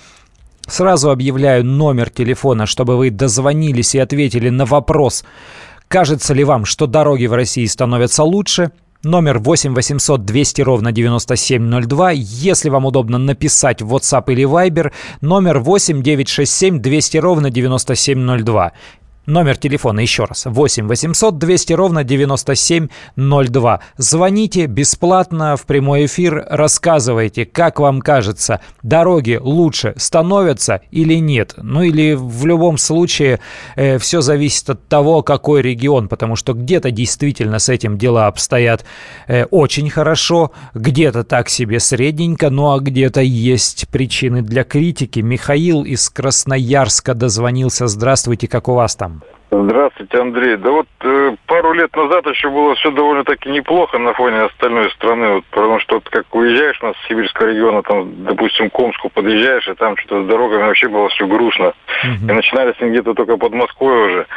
[0.67, 5.25] Сразу объявляю номер телефона, чтобы вы дозвонились и ответили на вопрос,
[5.87, 8.69] кажется ли вам, что дороги в России становятся лучше–
[9.05, 12.11] Номер 8 800 200 ровно 9702.
[12.15, 14.91] Если вам удобно написать в WhatsApp или Viber,
[15.21, 18.71] номер 8 967 200 ровно 9702.
[19.25, 23.79] Номер телефона еще раз 8 800 200 ровно 9702.
[23.97, 31.55] Звоните бесплатно в прямой эфир, рассказывайте, как вам кажется, дороги лучше становятся или нет.
[31.57, 33.39] Ну или в любом случае
[33.75, 38.85] э, все зависит от того, какой регион, потому что где-то действительно с этим дела обстоят
[39.27, 45.21] э, очень хорошо, где-то так себе средненько, ну а где-то есть причины для критики.
[45.21, 47.88] Михаил из Красноярска дозвонился.
[47.88, 49.14] Здравствуйте, как у вас там?
[49.51, 50.58] Здравствуйте, Андрей.
[50.58, 55.36] Да вот э, пару лет назад еще было все довольно-таки неплохо на фоне остальной страны,
[55.36, 59.10] вот, потому что вот, как уезжаешь у нас с сибирского региона, там, допустим, к Омску
[59.10, 61.73] подъезжаешь, и там что-то с дорогами вообще было все грустно.
[62.03, 62.29] Угу.
[62.29, 64.27] И начинались где-то только под Москвой уже.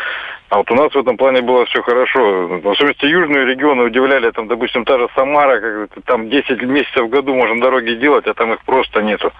[0.51, 2.49] А вот у нас в этом плане было все хорошо.
[2.49, 7.09] В особенности южные регионы удивляли, там, допустим, та же Самара, как, там 10 месяцев в
[7.11, 9.31] году можно дороги делать, а там их просто нету.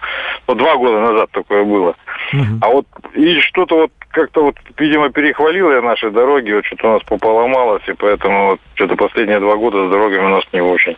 [0.45, 1.95] Вот два года назад такое было.
[2.33, 2.43] Угу.
[2.61, 6.93] А вот и что-то вот как-то вот, видимо, перехвалил я наши дороги, вот что-то у
[6.93, 10.97] нас поломалось, и поэтому вот что-то последние два года с дорогами у нас не очень.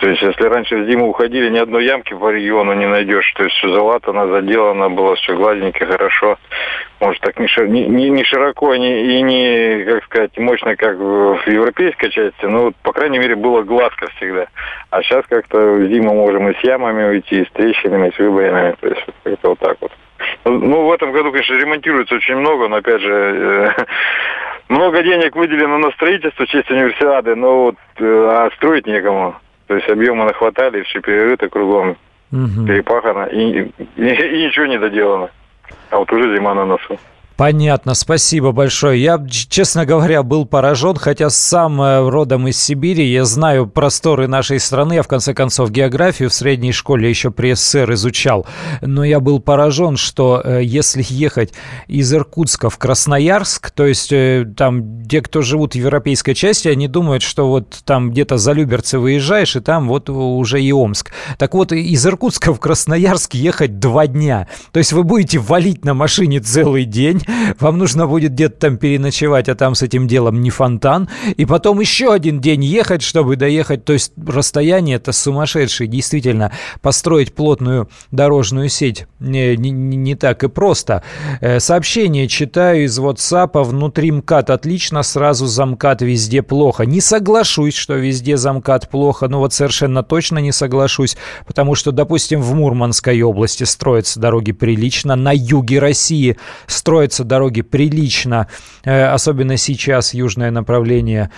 [0.00, 3.30] То есть, если раньше в зиму уходили, ни одной ямки по региону не найдешь.
[3.36, 6.38] То есть, все залатано, заделано было, все гладенько, хорошо.
[7.00, 12.08] Может, так не, не, не широко не, и не, как сказать, мощно, как в европейской
[12.08, 14.46] части, но, вот, по крайней мере, было гладко всегда.
[14.88, 18.18] А сейчас как-то в зиму можем и с ямами уйти, и с трещинами, и с
[18.18, 18.76] выбоинами.
[18.80, 19.92] То есть, как-то вот так вот.
[20.44, 23.84] Ну, в этом году, конечно, ремонтируется очень много, но, опять же, э,
[24.68, 29.34] много денег выделено на строительство в честь универсиады, но вот, э, а строить некому.
[29.66, 31.96] То есть объема нахватали, все перерыто кругом,
[32.32, 32.66] угу.
[32.66, 35.30] перепахано, и, и, и ничего не доделано.
[35.90, 36.98] А вот уже зима на носу.
[37.40, 39.02] Понятно, спасибо большое.
[39.02, 44.60] Я, честно говоря, был поражен, хотя сам э, родом из Сибири, я знаю просторы нашей
[44.60, 48.46] страны, я в конце концов географию в средней школе еще при СССР изучал,
[48.82, 51.54] но я был поражен, что э, если ехать
[51.88, 56.88] из Иркутска в Красноярск, то есть э, там, те, кто живут в европейской части, они
[56.88, 61.10] думают, что вот там где-то за Люберцы выезжаешь, и там вот уже и Омск.
[61.38, 64.46] Так вот, из Иркутска в Красноярск ехать два дня.
[64.72, 67.22] То есть вы будете валить на машине целый день,
[67.58, 71.80] вам нужно будет где-то там переночевать, а там с этим делом не фонтан, и потом
[71.80, 78.68] еще один день ехать, чтобы доехать, то есть расстояние это сумасшедшее, действительно, построить плотную дорожную
[78.68, 81.02] сеть не, не, не так и просто.
[81.40, 86.84] Э, сообщение читаю из WhatsApp, внутри МКАД отлично, сразу замкат везде плохо.
[86.84, 91.16] Не соглашусь, что везде замкат плохо, но вот совершенно точно не соглашусь,
[91.46, 97.62] потому что, допустим, в Мурманской области строятся дороги прилично, на юге России строятся строятся дороги
[97.62, 98.46] прилично,
[98.84, 101.30] э, особенно сейчас южное направление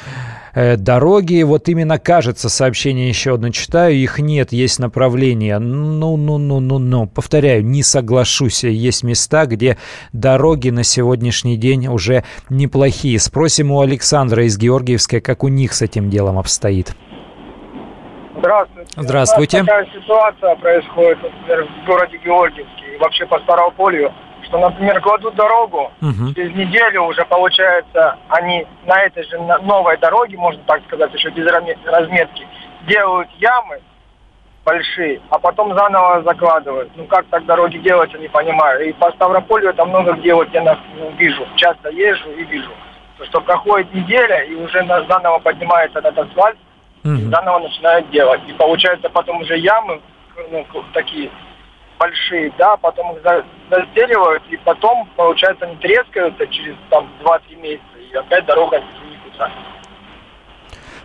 [0.54, 1.42] э, дороги.
[1.42, 5.58] Вот именно кажется, сообщение еще одно читаю, их нет, есть направление.
[5.58, 7.06] Ну-ну-ну-ну-ну.
[7.06, 8.64] Повторяю, не соглашусь.
[8.64, 9.76] Есть места, где
[10.12, 13.18] дороги на сегодняшний день уже неплохие.
[13.18, 16.94] Спросим у Александра из Георгиевской, как у них с этим делом обстоит.
[18.36, 18.90] Здравствуйте.
[18.96, 19.56] Здравствуйте.
[19.58, 24.10] У нас такая ситуация происходит, например, в городе Георгиевске и вообще по Старополью
[24.52, 26.34] что, например, кладут дорогу, угу.
[26.34, 31.46] через неделю уже, получается, они на этой же новой дороге, можно так сказать, еще без
[31.86, 32.46] разметки,
[32.86, 33.80] делают ямы
[34.62, 36.90] большие, а потом заново закладывают.
[36.96, 38.86] Ну, как так дороги делать, я не понимаю.
[38.86, 42.70] И по Ставрополю это много где вот я ну, вижу, часто езжу и вижу.
[43.16, 46.58] То, что проходит неделя, и уже заново поднимается этот асфальт,
[47.04, 47.14] угу.
[47.14, 48.42] и заново начинают делать.
[48.46, 50.02] И получается потом уже ямы,
[50.50, 51.30] ну, такие
[52.02, 53.22] большие, да, потом их
[53.70, 59.50] застеливают, и потом, получается, они трескаются через там 2-3 месяца, и опять дорога никуда.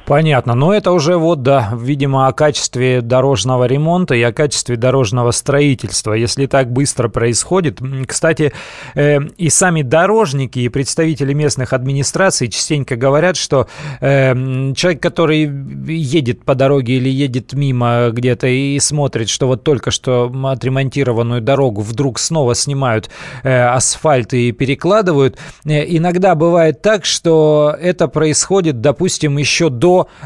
[0.08, 0.56] Понятно.
[0.56, 6.14] Но это уже вот, да, видимо, о качестве дорожного ремонта и о качестве дорожного строительства.
[6.14, 7.82] Если так быстро происходит.
[8.08, 8.54] Кстати,
[8.96, 13.68] э, и сами дорожники, и представители местных администраций частенько говорят, что
[14.00, 14.34] э,
[14.76, 20.32] человек, который едет по дороге или едет мимо где-то и смотрит, что вот только что
[20.46, 23.10] отремонтированную дорогу вдруг снова снимают
[23.44, 29.68] э, асфальт и перекладывают, э, иногда бывает так, что это происходит, допустим, еще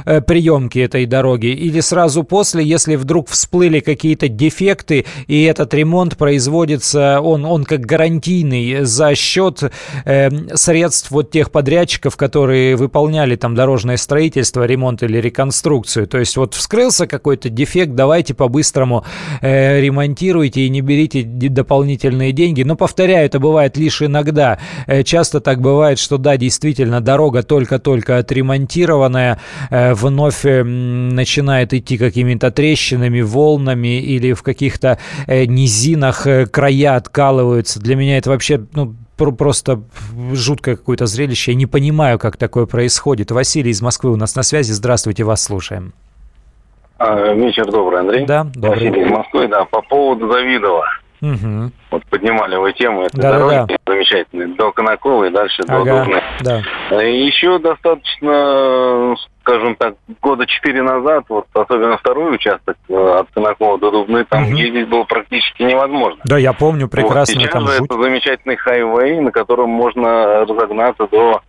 [0.06, 6.18] э, приемки этой дороги или сразу после, если вдруг всплыли какие-то дефекты и этот ремонт
[6.18, 9.72] производится, он, он как гарантийный за счет
[10.06, 16.08] э, средств вот тех подрядчиков, которые выполняли там дорожное строительство, ремонт или реконструкцию.
[16.08, 19.06] То есть вот вскрылся какой-то дефект, давайте по-быстрому
[19.42, 22.64] э, ремонтируйте и не берите дополнительные деньги.
[22.64, 24.60] Но повторяю, это бывает лишь иногда.
[24.88, 32.52] Э, часто так бывает, что да, действительно, дорога только-только отремонтированная, вновь э, начинает идти какими-то
[32.52, 34.98] трещинами, волнами или в каких-то
[35.28, 37.80] э, низинах края откалываются.
[37.80, 39.82] Для меня это вообще ну, просто
[40.34, 41.52] жуткое какое-то зрелище.
[41.52, 43.32] Я не понимаю, как такое происходит.
[43.32, 44.72] Василий из Москвы у нас на связи.
[44.72, 45.94] Здравствуйте, вас слушаем.
[46.98, 48.26] А, вечер добрый, Андрей.
[48.26, 48.90] Да, добрый.
[48.90, 49.66] Василий из Москвы, да.
[49.66, 50.86] По поводу Давидова.
[51.22, 51.72] Угу.
[51.92, 53.94] Вот поднимали вы тему этой да, дороги да, да.
[53.94, 56.24] замечательной, до Конакова и дальше ага, до Дубны.
[56.42, 57.02] Да.
[57.02, 63.92] Еще достаточно скажем так, года четыре назад, вот особенно второй участок э, от Конакова до
[63.92, 64.54] Дубны, там угу.
[64.54, 66.22] ездить было практически невозможно.
[66.26, 67.36] Да, я помню прекрасно.
[67.36, 67.86] Вот, сейчас там же жуть.
[67.86, 71.42] это замечательный хайвей, на котором можно разогнаться до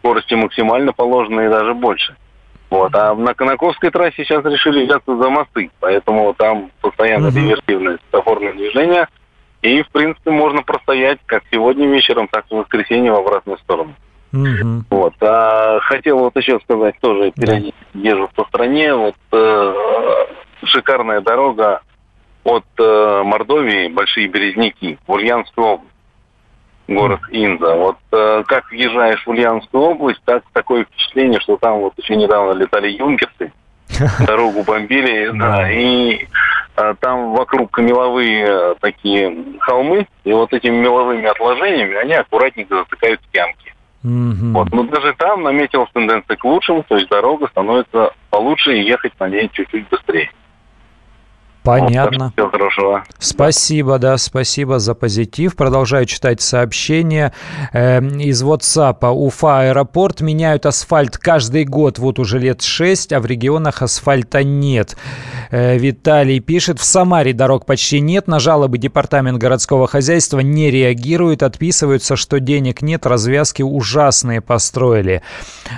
[0.00, 2.16] скорости максимально положенной и даже больше.
[2.68, 2.94] Вот.
[2.94, 7.36] А на Конаковской трассе сейчас решили взяться за мосты, поэтому там постоянно угу.
[7.38, 9.08] реверсивное светофорное движение.
[9.62, 13.94] И, в принципе, можно простоять как сегодня вечером, так и в воскресенье в обратную сторону.
[14.32, 14.84] Угу.
[14.90, 15.14] Вот.
[15.20, 18.00] А хотел вот еще сказать, тоже периодически да.
[18.00, 18.94] езжу по стране.
[18.94, 19.74] Вот э,
[20.64, 21.82] шикарная дорога
[22.44, 25.94] от э, Мордовии, Большие Березники, в Ульяновскую область,
[26.88, 27.74] город Инза.
[27.74, 32.52] Вот э, как въезжаешь в Ульяновскую область, так такое впечатление, что там вот еще недавно
[32.52, 33.52] летали юнкерсы,
[34.26, 36.26] дорогу бомбили, да, и
[36.76, 43.20] а, там вокруг меловые э, такие холмы, и вот этими меловыми отложениями они аккуратненько затыкают
[43.32, 43.74] ямки.
[44.02, 44.52] Угу.
[44.52, 44.72] Вот.
[44.72, 49.28] Но даже там наметилась тенденция к лучшему, то есть дорога становится получше и ехать на
[49.28, 50.30] ней чуть-чуть быстрее.
[51.62, 52.32] Понятно.
[52.36, 53.04] Всего хорошего.
[53.18, 55.56] Спасибо, да, спасибо за позитив.
[55.56, 57.32] Продолжаю читать сообщения
[57.72, 59.06] э, из WhatsApp.
[59.10, 64.96] Уфа аэропорт меняют асфальт каждый год, вот уже лет 6, а в регионах асфальта нет.
[65.50, 71.42] Э, Виталий пишет, в Самаре дорог почти нет, на жалобы департамент городского хозяйства не реагирует,
[71.42, 75.22] отписываются, что денег нет, развязки ужасные построили.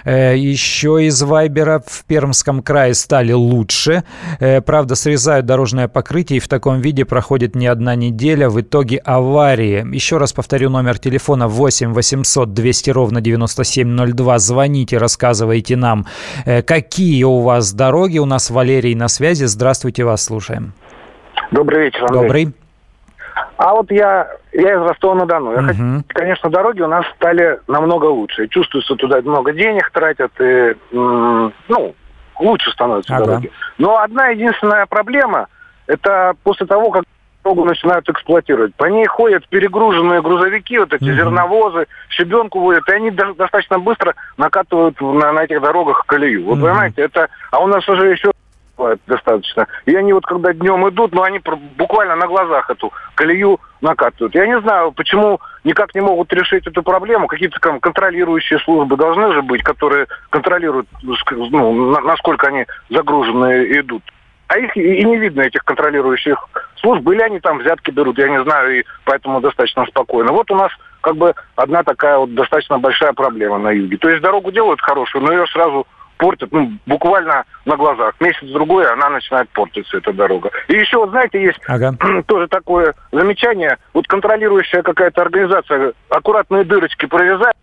[0.05, 4.05] Э, еще из Вайбера в Пермском крае стали лучше.
[4.39, 8.49] Э, правда, срезают дорожное покрытие и в таком виде проходит не одна неделя.
[8.49, 9.85] В итоге аварии.
[9.95, 14.39] Еще раз повторю номер телефона 8 800 200 ровно 9702.
[14.39, 16.05] Звоните, рассказывайте нам,
[16.47, 18.19] э, какие у вас дороги.
[18.19, 19.47] У нас Валерий на связи.
[19.47, 20.73] Здравствуйте, вас слушаем.
[21.53, 22.23] Добрый вечер, Андрей.
[22.23, 22.55] Добрый.
[23.57, 25.53] А вот я, я из Ростова-на-Дону.
[25.53, 26.05] Угу.
[26.09, 28.49] конечно, дороги у нас стали намного лучше.
[28.49, 31.95] Чувствуется, туда много денег тратят, и, ну,
[32.43, 33.25] лучше становятся ага.
[33.25, 33.51] дороги.
[33.79, 35.47] Но одна единственная проблема,
[35.93, 37.05] это после того, как
[37.45, 38.75] дорогу начинают эксплуатировать.
[38.77, 41.13] По ней ходят перегруженные грузовики, вот эти угу.
[41.13, 46.45] зерновозы, щебенку водят, и они достаточно быстро накатывают на, на этих дорогах колею.
[46.45, 46.63] Вы угу.
[46.63, 47.29] понимаете, это...
[47.51, 48.31] А у нас уже еще
[49.07, 49.69] достаточно.
[49.87, 51.41] И они вот когда днем идут, ну они
[51.77, 54.35] буквально на глазах эту колею накатывают.
[54.35, 57.29] Я не знаю, почему никак не могут решить эту проблему.
[57.29, 60.89] Какие-то там контролирующие службы должны же быть, которые контролируют,
[61.31, 64.03] ну, насколько они загружены идут.
[64.53, 66.37] А их и не видно, этих контролирующих
[66.77, 67.09] служб.
[67.09, 70.33] Или они там взятки берут, я не знаю, и поэтому достаточно спокойно.
[70.33, 73.97] Вот у нас как бы одна такая вот достаточно большая проблема на юге.
[73.97, 75.87] То есть дорогу делают хорошую, но ее сразу
[76.19, 78.15] портят, ну, буквально на глазах.
[78.21, 80.51] Месяц-другой она начинает портиться, эта дорога.
[80.69, 81.97] И еще, вот знаете, есть ага.
[82.27, 83.79] тоже такое замечание.
[83.95, 87.57] Вот контролирующая какая-то организация аккуратные дырочки прорезает,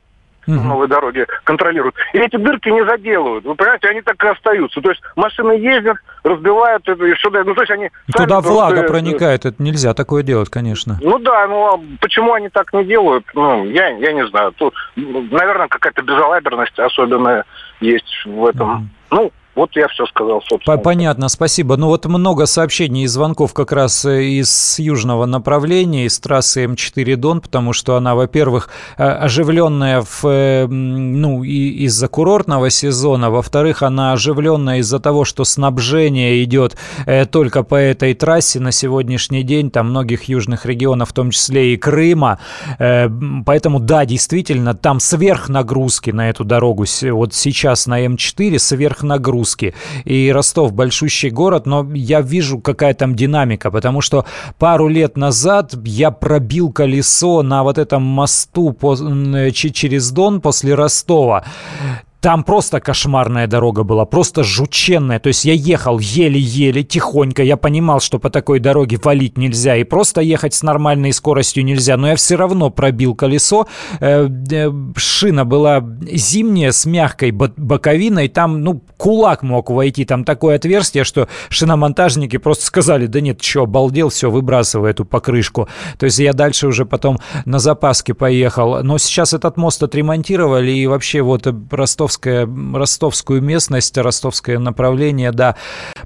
[0.57, 0.67] угу.
[0.67, 1.95] новой дороге контролируют.
[2.13, 3.45] И эти дырки не заделывают.
[3.45, 4.81] Вы понимаете, они так и остаются.
[4.81, 7.43] То есть машины ездят, разбивают это и что-то.
[7.43, 10.97] Ну, то есть они Туда влага проникает, это нельзя такое делать, конечно.
[11.01, 13.25] Ну да, ну а почему они так не делают?
[13.33, 14.53] Ну, я, я не знаю.
[14.53, 17.45] Тут, наверное, какая-то безалаберность особенная
[17.79, 18.71] есть в этом.
[18.71, 18.83] Угу.
[19.11, 20.77] Ну, вот я все сказал, собственно.
[20.77, 21.75] Понятно, спасибо.
[21.75, 27.17] Ну вот много сообщений и звонков как раз э, из южного направления, из трассы М4
[27.17, 33.83] Дон, потому что она, во-первых, э, оживленная в, э, ну, и из-за курортного сезона, во-вторых,
[33.83, 36.77] она оживленная из-за того, что снабжение идет
[37.31, 41.77] только по этой трассе на сегодняшний день, там многих южных регионов, в том числе и
[41.77, 42.39] Крыма.
[42.77, 46.85] Поэтому, да, действительно, там сверхнагрузки на эту дорогу.
[47.11, 49.73] Вот сейчас на М4 сверхнагрузки нагрузки.
[50.05, 54.25] И Ростов большущий город, но я вижу, какая там динамика, потому что
[54.57, 58.95] пару лет назад я пробил колесо на вот этом мосту по,
[59.51, 61.43] через Дон после Ростова.
[62.21, 65.19] Там просто кошмарная дорога была, просто жученная.
[65.19, 67.43] То есть я ехал еле-еле, тихонько.
[67.43, 71.95] Я понимал, что по такой дороге валить нельзя и просто ехать с нормальной скоростью нельзя.
[71.95, 73.67] Но я все равно пробил колесо.
[74.01, 78.27] Э, э, шина была зимняя с мягкой боковиной.
[78.27, 80.03] Там, ну, кулак мог войти.
[80.03, 85.69] Там такое отверстие, что шиномонтажники просто сказали, да нет, что, обалдел, все, выбрасывай эту покрышку.
[85.97, 88.83] То есть я дальше уже потом на запаске поехал.
[88.83, 95.55] Но сейчас этот мост отремонтировали и вообще вот Ростов ростовская, ростовскую местность, ростовское направление, да,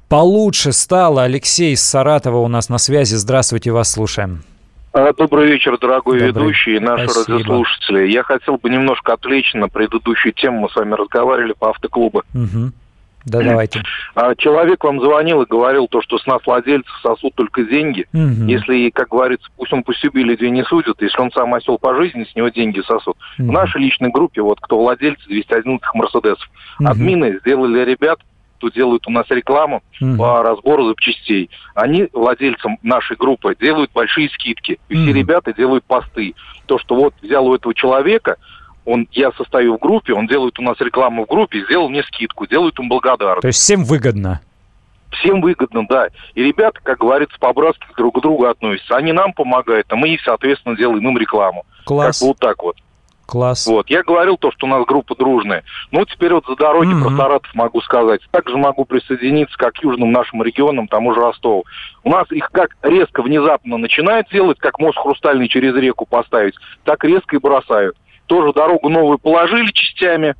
[0.09, 1.23] получше стало.
[1.23, 3.15] Алексей из Саратова у нас на связи.
[3.15, 4.43] Здравствуйте, вас слушаем.
[4.91, 6.27] А, добрый вечер, дорогой Добрый.
[6.27, 7.37] ведущий и наши Спасибо.
[7.37, 8.11] радиослушатели.
[8.11, 10.59] Я хотел бы немножко отвлечь на предыдущую тему.
[10.61, 12.23] Мы с вами разговаривали по автоклубу.
[12.33, 12.71] Угу.
[13.25, 13.81] Да, давайте.
[14.15, 18.07] А, человек вам звонил и говорил то, что с нас владельцы сосут только деньги.
[18.13, 18.47] Угу.
[18.47, 21.95] Если, как говорится, пусть он по себе людей не судят, если он сам осел по
[21.95, 23.17] жизни, с него деньги сосут.
[23.39, 23.47] Угу.
[23.47, 26.89] В нашей личной группе, вот кто владельцы 211 Мерседесов, угу.
[26.89, 28.19] админы сделали ребят,
[28.57, 30.17] кто делают у нас рекламу угу.
[30.17, 31.49] по разбору запчастей.
[31.75, 34.79] Они владельцам нашей группы делают большие скидки.
[34.89, 35.03] И угу.
[35.03, 36.33] все ребята делают посты.
[36.65, 38.38] То, что вот взял у этого человека,
[38.86, 42.48] он, я состою в группе, он делает у нас рекламу в группе, сделал мне скидку,
[42.48, 43.41] делает им благодарность.
[43.41, 44.41] То есть всем выгодно?
[45.12, 46.08] Всем выгодно, да.
[46.34, 48.96] И ребята, как говорится, по-братски друг к другу относятся.
[48.96, 51.65] Они нам помогают, а мы, соответственно, делаем им рекламу.
[51.86, 52.19] Класс.
[52.19, 52.76] Как вот так вот.
[53.26, 53.67] Класс.
[53.67, 53.89] Вот.
[53.89, 55.63] Я говорил то, что у нас группа дружная.
[55.91, 57.02] Ну, теперь вот за дороги mm-hmm.
[57.04, 58.22] про Саратов могу сказать.
[58.32, 61.63] Также могу присоединиться как к южным нашим регионам, тому же Ростову.
[62.04, 67.04] У нас их как резко, внезапно начинают делать, как мост хрустальный через реку поставить, так
[67.06, 67.96] резко и бросают
[68.34, 70.34] тоже дорогу новую положили частями,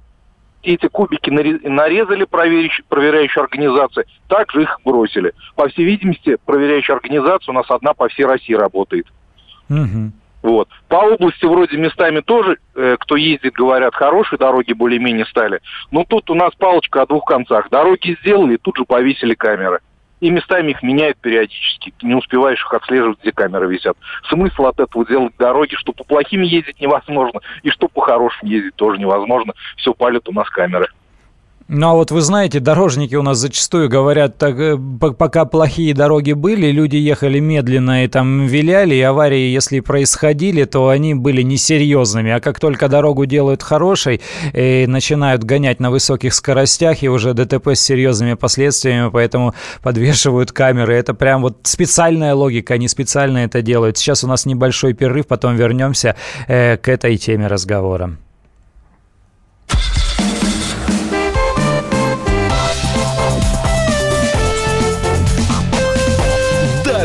[0.64, 5.34] эти кубики нарезали проверяющие, проверяющие организации, также их бросили.
[5.56, 9.06] По всей видимости, проверяющая организация у нас одна по всей России работает.
[9.70, 10.12] Угу.
[10.42, 10.70] Вот.
[10.88, 15.60] По области вроде местами тоже, э, кто ездит, говорят, хорошие дороги более-менее стали.
[15.92, 17.70] Но тут у нас палочка о двух концах.
[17.70, 19.82] Дороги сделали, тут же повесили камеры.
[20.24, 21.94] И местами их меняют периодически.
[22.02, 23.98] Не успеваешь их отслеживать, где камеры висят.
[24.30, 28.76] Смысл от этого делать дороги, что по плохим ездить невозможно, и что по хорошим ездить
[28.76, 29.54] тоже невозможно.
[29.76, 30.88] Все палят у нас камеры.
[31.70, 36.34] Ну а вот вы знаете, дорожники у нас зачастую говорят, так, э, пока плохие дороги
[36.34, 42.32] были, люди ехали медленно и там виляли, и аварии, если происходили, то они были несерьезными.
[42.32, 44.22] А как только дорогу делают хорошей,
[44.54, 50.96] и начинают гонять на высоких скоростях, и уже ДТП с серьезными последствиями, поэтому подвешивают камеры.
[50.96, 53.98] Это прям вот специальная логика, они специально это делают.
[53.98, 58.18] Сейчас у нас небольшой перерыв, потом вернемся э, к этой теме разговора.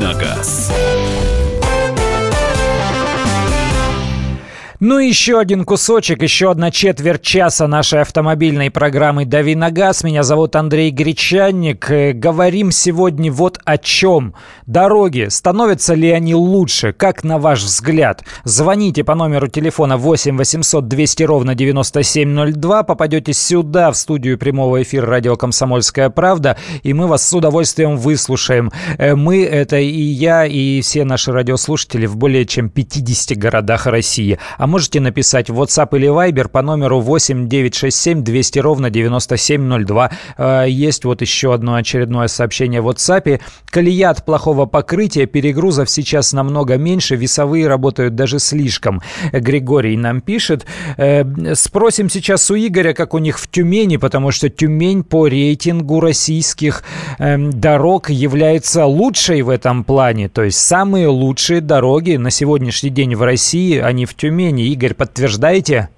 [0.00, 0.70] Давиногаз.
[4.82, 10.02] Ну и еще один кусочек, еще одна четверть часа нашей автомобильной программы «Дави на газ».
[10.02, 11.90] Меня зовут Андрей Гречанник.
[11.90, 14.34] Э, говорим сегодня вот о чем.
[14.64, 16.94] Дороги, становятся ли они лучше?
[16.94, 18.24] Как на ваш взгляд?
[18.44, 22.82] Звоните по номеру телефона 8 800 200 ровно 9702.
[22.84, 28.72] Попадете сюда, в студию прямого эфира радио «Комсомольская правда», и мы вас с удовольствием выслушаем.
[28.96, 34.38] Э, мы, это и я, и все наши радиослушатели в более чем 50 городах России.
[34.56, 40.10] А можете написать в WhatsApp или Viber по номеру 8 967 200 ровно 9702.
[40.38, 43.40] Э, есть вот еще одно очередное сообщение в WhatsApp.
[43.66, 49.02] Колея от плохого покрытия, перегрузов сейчас намного меньше, весовые работают даже слишком.
[49.32, 50.66] Григорий нам пишет.
[50.96, 56.00] Э, спросим сейчас у Игоря, как у них в Тюмени, потому что Тюмень по рейтингу
[56.00, 56.84] российских
[57.18, 60.28] эм, дорог является лучшей в этом плане.
[60.28, 64.59] То есть самые лучшие дороги на сегодняшний день в России, они в Тюмени.
[64.68, 65.88] Игорь, подтверждаете?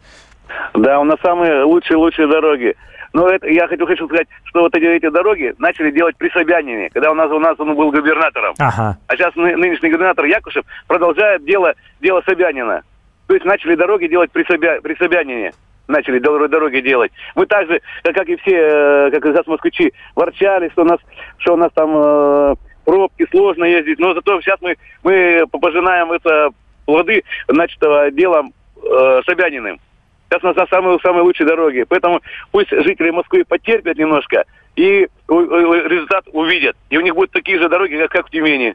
[0.75, 2.75] Да, у нас самые лучшие-лучшие дороги.
[3.13, 6.89] Но это, я хочу, хочу сказать, что вот эти, эти дороги начали делать при Собянине,
[6.91, 8.55] когда у нас, у нас он был губернатором.
[8.59, 8.97] Ага.
[9.07, 12.83] А сейчас ны, нынешний губернатор Якушев продолжает дело, дело Собянина.
[13.27, 15.53] То есть начали дороги делать при, Собя, при Собянине.
[15.89, 17.13] Начали дороги делать.
[17.35, 20.99] Мы также, как и все, э, как и москвичи, ворчали, что у нас,
[21.39, 22.55] что у нас там э,
[22.85, 23.99] пробки, сложно ездить.
[23.99, 26.51] Но зато сейчас мы, мы пожинаем это
[26.85, 28.53] плоды начатого делом
[28.83, 29.81] э, Собяниным.
[30.29, 31.85] Сейчас нас самые, самые лучшие дороги.
[31.89, 32.21] Поэтому
[32.51, 34.45] пусть жители Москвы потерпят немножко
[34.77, 36.77] и результат увидят.
[36.89, 38.75] И у них будут такие же дороги, как, как в Тюмени.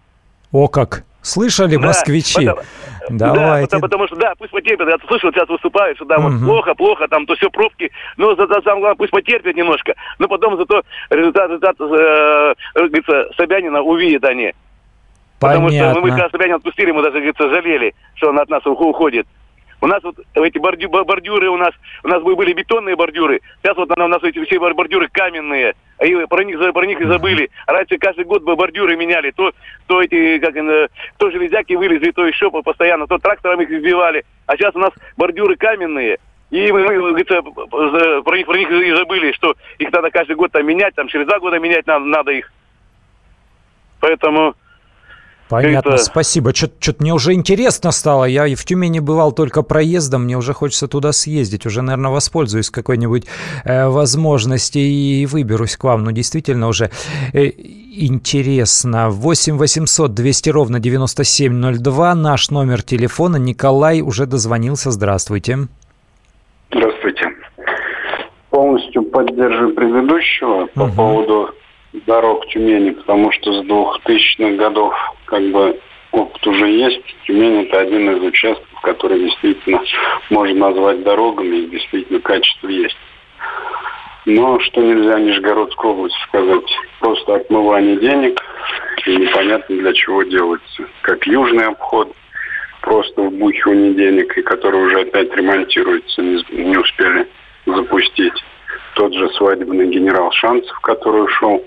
[0.52, 1.04] О как!
[1.22, 2.46] Слышали, да, москвичи?
[2.46, 2.62] Потому,
[3.10, 3.72] Давайте.
[3.72, 4.88] Да, потому, потому что, да, пусть потерпят.
[4.88, 6.30] Я слышал, сейчас выступают, что да, угу.
[6.30, 7.92] вот плохо, плохо, там, то все пробки.
[8.18, 9.94] Но за, за, самое главное, пусть потерпят немножко.
[10.20, 14.54] Но потом зато результат, результат э, говорится, Собянина увидят они.
[15.40, 18.66] Потому что мы, мы когда Собянина отпустили, мы даже, говорится, жалели, что он от нас
[18.66, 19.28] уходит.
[19.80, 21.70] У нас вот эти бордю, бордюры у нас,
[22.04, 26.44] у нас были бетонные бордюры, сейчас вот у нас эти все бордюры каменные, и про
[26.44, 27.52] них, про них и забыли.
[27.68, 29.52] Раньше каждый год бы бордюры меняли, то,
[29.86, 30.56] то эти, как,
[31.18, 34.26] то железяки вылезли, то еще постоянно, то трактором их избивали.
[34.48, 36.18] А сейчас у нас бордюры каменные,
[36.50, 40.52] и мы, мы говорится, про них, про них и забыли, что их надо каждый год
[40.52, 42.52] там менять, там через два года менять надо, надо их.
[44.00, 44.56] Поэтому
[45.50, 45.98] Понятно, это...
[45.98, 46.54] спасибо.
[46.54, 48.26] Что-то мне уже интересно стало.
[48.26, 51.66] Я и в Тюмени бывал только проездом, мне уже хочется туда съездить.
[51.66, 53.26] Уже, наверное, воспользуюсь какой-нибудь
[53.64, 56.04] э, возможности и выберусь к вам.
[56.04, 56.92] Ну, действительно, уже
[57.34, 59.10] э, интересно.
[59.10, 63.38] 8 800 200 ровно 9702, наш номер телефона.
[63.38, 64.92] Николай уже дозвонился.
[64.92, 65.68] Здравствуйте.
[66.72, 67.32] Здравствуйте.
[68.50, 70.70] Полностью поддерживаю предыдущего угу.
[70.74, 71.50] по поводу
[72.06, 74.94] дорог Тюмени, потому что с 2000-х годов
[75.26, 75.80] как бы
[76.12, 77.04] опыт уже есть.
[77.26, 79.82] Тюмень это один из участков, который действительно
[80.30, 82.98] можно назвать дорогами, и действительно качество есть.
[84.26, 86.70] Но что нельзя Нижегородской области сказать?
[87.00, 88.42] Просто отмывание денег,
[89.06, 90.86] и непонятно для чего делается.
[91.02, 92.14] Как южный обход,
[92.82, 97.28] просто вбухивание денег, и который уже опять ремонтируется, не, не успели
[97.66, 98.44] запустить.
[98.96, 101.64] Тот же свадебный генерал Шанцев, который ушел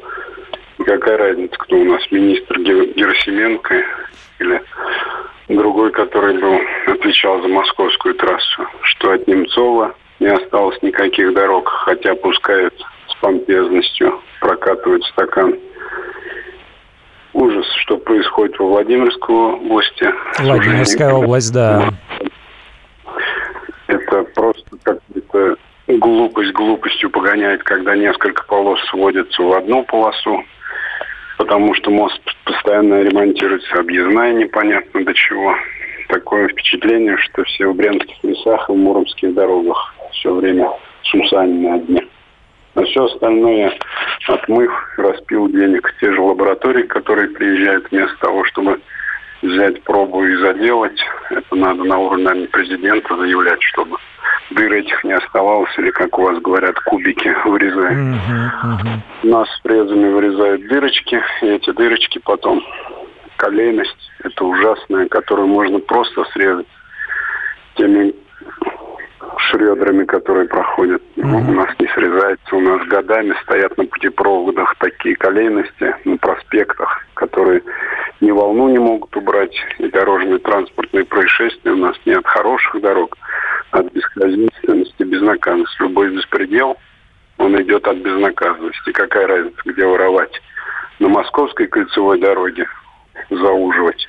[0.84, 3.84] какая разница, кто у нас министр Герасименко
[4.38, 4.62] или
[5.48, 12.14] другой, который был, отвечал за московскую трассу, что от Немцова не осталось никаких дорог, хотя
[12.14, 12.74] пускают
[13.08, 15.54] с помпезностью, прокатывают стакан.
[17.32, 20.12] ужас, что происходит во Владимирской области.
[20.38, 21.90] Владимирская область, да.
[23.86, 25.56] Это просто как-то
[25.98, 30.44] глупость глупостью погоняет, когда несколько полос сводятся в одну полосу,
[31.38, 35.54] потому что мост постоянно ремонтируется, объездная непонятно до чего.
[36.08, 40.70] Такое впечатление, что все в Брянских лесах и в Муромских дорогах все время
[41.04, 42.06] сусани на дне.
[42.74, 43.72] А все остальное
[44.28, 48.80] отмыв, распил денег те же лаборатории, которые приезжают вместо того, чтобы
[49.42, 51.00] взять пробу и заделать.
[51.30, 53.96] Это надо на уровне, наверное, президента заявлять, чтобы
[54.50, 57.98] дыр этих не оставалось, или, как у вас говорят, кубики вырезают.
[57.98, 58.98] Uh-huh, uh-huh.
[59.22, 62.62] У нас фрезами вырезают дырочки, и эти дырочки потом
[63.36, 66.66] колейность, это ужасная, которую можно просто срезать
[67.76, 68.14] теми
[69.38, 71.02] шредерами, которые проходят.
[71.16, 71.50] Mm-hmm.
[71.50, 77.62] У нас не срезается, у нас годами стоят на путепроводах такие колейности на проспектах, которые
[78.20, 83.16] ни волну не могут убрать, и дорожные транспортные происшествия у нас не от хороших дорог,
[83.70, 85.82] от бесхозяйственности, безнаказанности.
[85.82, 86.76] Любой беспредел,
[87.38, 88.92] он идет от безнаказанности.
[88.92, 90.40] Какая разница, где воровать?
[90.98, 92.66] На московской кольцевой дороге
[93.30, 94.06] зауживать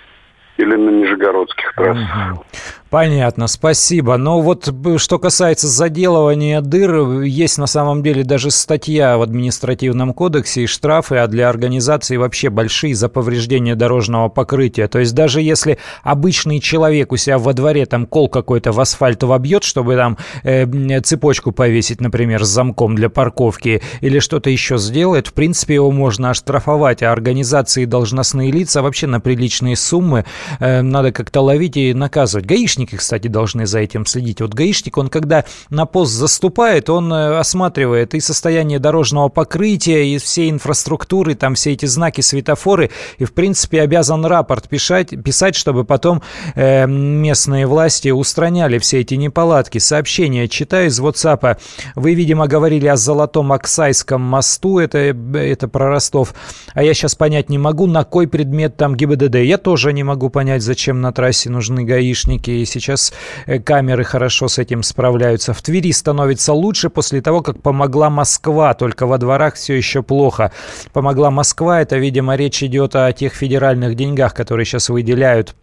[0.58, 2.34] или на нижегородских трассах.
[2.34, 2.46] Угу.
[2.92, 4.18] Понятно, спасибо.
[4.18, 10.64] Но вот что касается заделывания дыр, есть на самом деле даже статья в административном кодексе
[10.64, 14.90] и штрафы, а для организации вообще большие за повреждение дорожного покрытия.
[14.90, 19.24] То есть даже если обычный человек у себя во дворе там кол какой-то в асфальт
[19.24, 25.28] вобьет, чтобы там э, цепочку повесить, например, с замком для парковки или что-то еще сделает,
[25.28, 30.26] в принципе его можно оштрафовать, а организации должностные лица вообще на приличные суммы
[30.60, 32.46] э, надо как-то ловить и наказывать.
[32.46, 34.42] Гаишники гаишники, кстати, должны за этим следить.
[34.42, 40.18] Вот гаишник, он когда на пост заступает, он э, осматривает и состояние дорожного покрытия, и
[40.18, 45.84] всей инфраструктуры, там все эти знаки, светофоры, и, в принципе, обязан рапорт писать, писать чтобы
[45.84, 46.22] потом
[46.56, 49.78] э, местные власти устраняли все эти неполадки.
[49.78, 51.58] Сообщение читаю из WhatsApp.
[51.96, 56.34] Вы, видимо, говорили о Золотом Оксайском мосту, это, это про Ростов,
[56.74, 59.36] а я сейчас понять не могу, на кой предмет там ГИБДД.
[59.36, 63.14] Я тоже не могу понять, зачем на трассе нужны гаишники сейчас
[63.46, 65.54] э, камеры хорошо с этим справляются.
[65.54, 70.52] В Твери становится лучше после того, как помогла Москва, только во дворах все еще плохо.
[70.94, 75.56] Помогла Москва, это, видимо, речь идет о тех федеральных деньгах, которые сейчас выделяют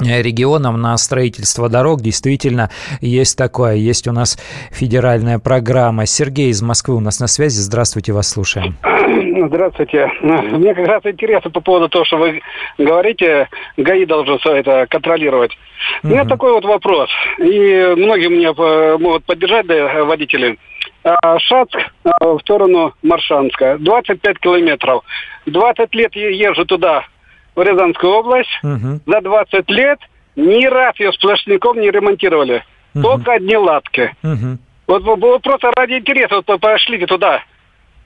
[0.00, 2.00] регионам на строительство дорог.
[2.00, 2.70] Действительно,
[3.00, 3.74] есть такое.
[3.74, 4.38] Есть у нас
[4.70, 6.06] федеральная программа.
[6.06, 7.58] Сергей из Москвы у нас на связи.
[7.58, 8.76] Здравствуйте, вас слушаем.
[9.48, 10.10] Здравствуйте.
[10.22, 12.40] Мне как раз интересно по поводу того, что вы
[12.78, 15.56] говорите, ГАИ должен все это контролировать.
[16.02, 20.58] У меня такой вот вопрос, и многие меня э, могут поддержать, да, водители.
[21.04, 25.04] А, Шацк а, в сторону Маршанска, 25 километров.
[25.46, 27.04] 20 лет езжу туда,
[27.56, 28.60] в Рязанскую область.
[28.62, 29.00] Угу.
[29.06, 29.98] За 20 лет
[30.36, 32.62] ни раз ее сплошняком не ремонтировали.
[32.94, 33.02] Угу.
[33.02, 34.14] Только одни латки.
[34.22, 34.58] Угу.
[34.86, 37.42] Вот, вот просто ради интереса вот пошлите туда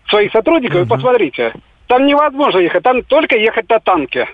[0.08, 0.86] своих сотрудников угу.
[0.86, 1.52] и посмотрите.
[1.88, 4.28] Там невозможно ехать, там только ехать на танке.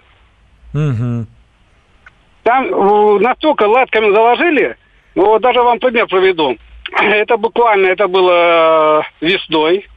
[0.75, 1.27] Угу.
[2.43, 4.77] Там настолько латками заложили,
[5.17, 6.57] ну, вот даже вам пример проведу.
[6.93, 9.89] Это буквально, это было э, весной,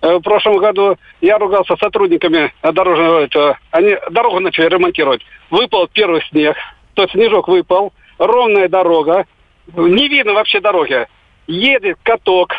[0.00, 5.22] в прошлом году я ругался с сотрудниками дорожного, это, они дорогу начали ремонтировать.
[5.50, 6.56] Выпал первый снег,
[6.94, 9.26] то есть снежок выпал, ровная дорога,
[9.74, 11.06] не видно вообще дороги.
[11.46, 12.54] Едет каток,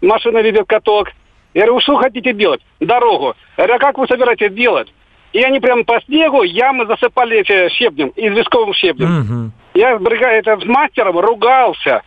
[0.00, 1.10] машина ведет каток,
[1.54, 2.60] я говорю, что хотите делать?
[2.78, 3.34] Дорогу.
[3.56, 4.92] Я говорю, а как вы собираетесь делать?
[5.32, 9.20] И они прямо по снегу ямы засыпали эти щебнем, известковым щебнем.
[9.20, 9.50] Угу.
[9.74, 12.02] Я с, это, с мастером ругался.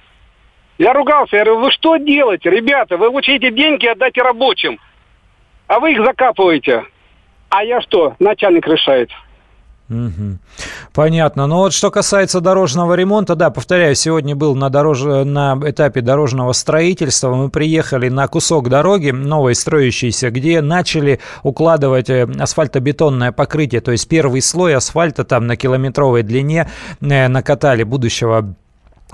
[0.78, 1.38] Я ругался.
[1.38, 2.98] Я говорю, вы что делаете, ребята?
[2.98, 4.80] Вы лучше эти деньги отдайте рабочим.
[5.68, 6.84] А вы их закапываете.
[7.50, 8.16] А я что?
[8.20, 9.10] Начальник решает.
[9.90, 10.40] Угу.
[10.94, 11.46] Понятно.
[11.46, 15.04] Но вот что касается дорожного ремонта, да, повторяю, сегодня был на, дорож...
[15.04, 17.34] на этапе дорожного строительства.
[17.34, 23.82] Мы приехали на кусок дороги, новой строящейся, где начали укладывать э, асфальтобетонное покрытие.
[23.82, 26.70] То есть первый слой асфальта там на километровой длине
[27.02, 28.56] э, накатали будущего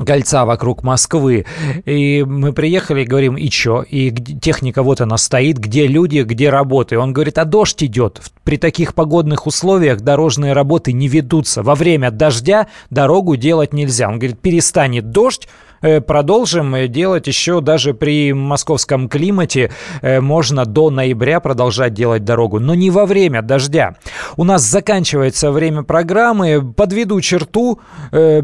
[0.06, 1.46] кольца вокруг Москвы.
[1.86, 3.82] И мы приехали и говорим, и чё?
[3.82, 6.98] И техника вот она стоит, где люди, где работы.
[6.98, 8.22] Он говорит, а дождь идет.
[8.44, 11.64] При таких погодных условиях дорожные работы не ведутся.
[11.64, 14.08] Во время дождя дорогу делать нельзя.
[14.08, 15.48] Он говорит, перестанет дождь,
[15.82, 19.72] продолжим делать еще даже при московском климате.
[20.02, 23.96] Э, можно до ноября продолжать делать дорогу, но не во время дождя.
[24.38, 26.74] У нас заканчивается время программы.
[26.74, 27.80] Подведу черту.
[28.12, 28.42] Э,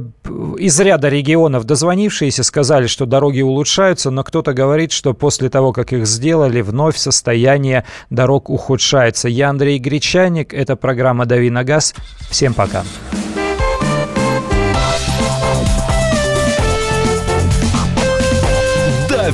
[0.57, 5.93] из ряда регионов дозвонившиеся сказали, что дороги улучшаются, но кто-то говорит, что после того, как
[5.93, 9.29] их сделали, вновь состояние дорог ухудшается.
[9.29, 10.53] Я Андрей Гречаник.
[10.53, 11.93] Это программа «Дави на газ».
[12.29, 12.83] Всем пока.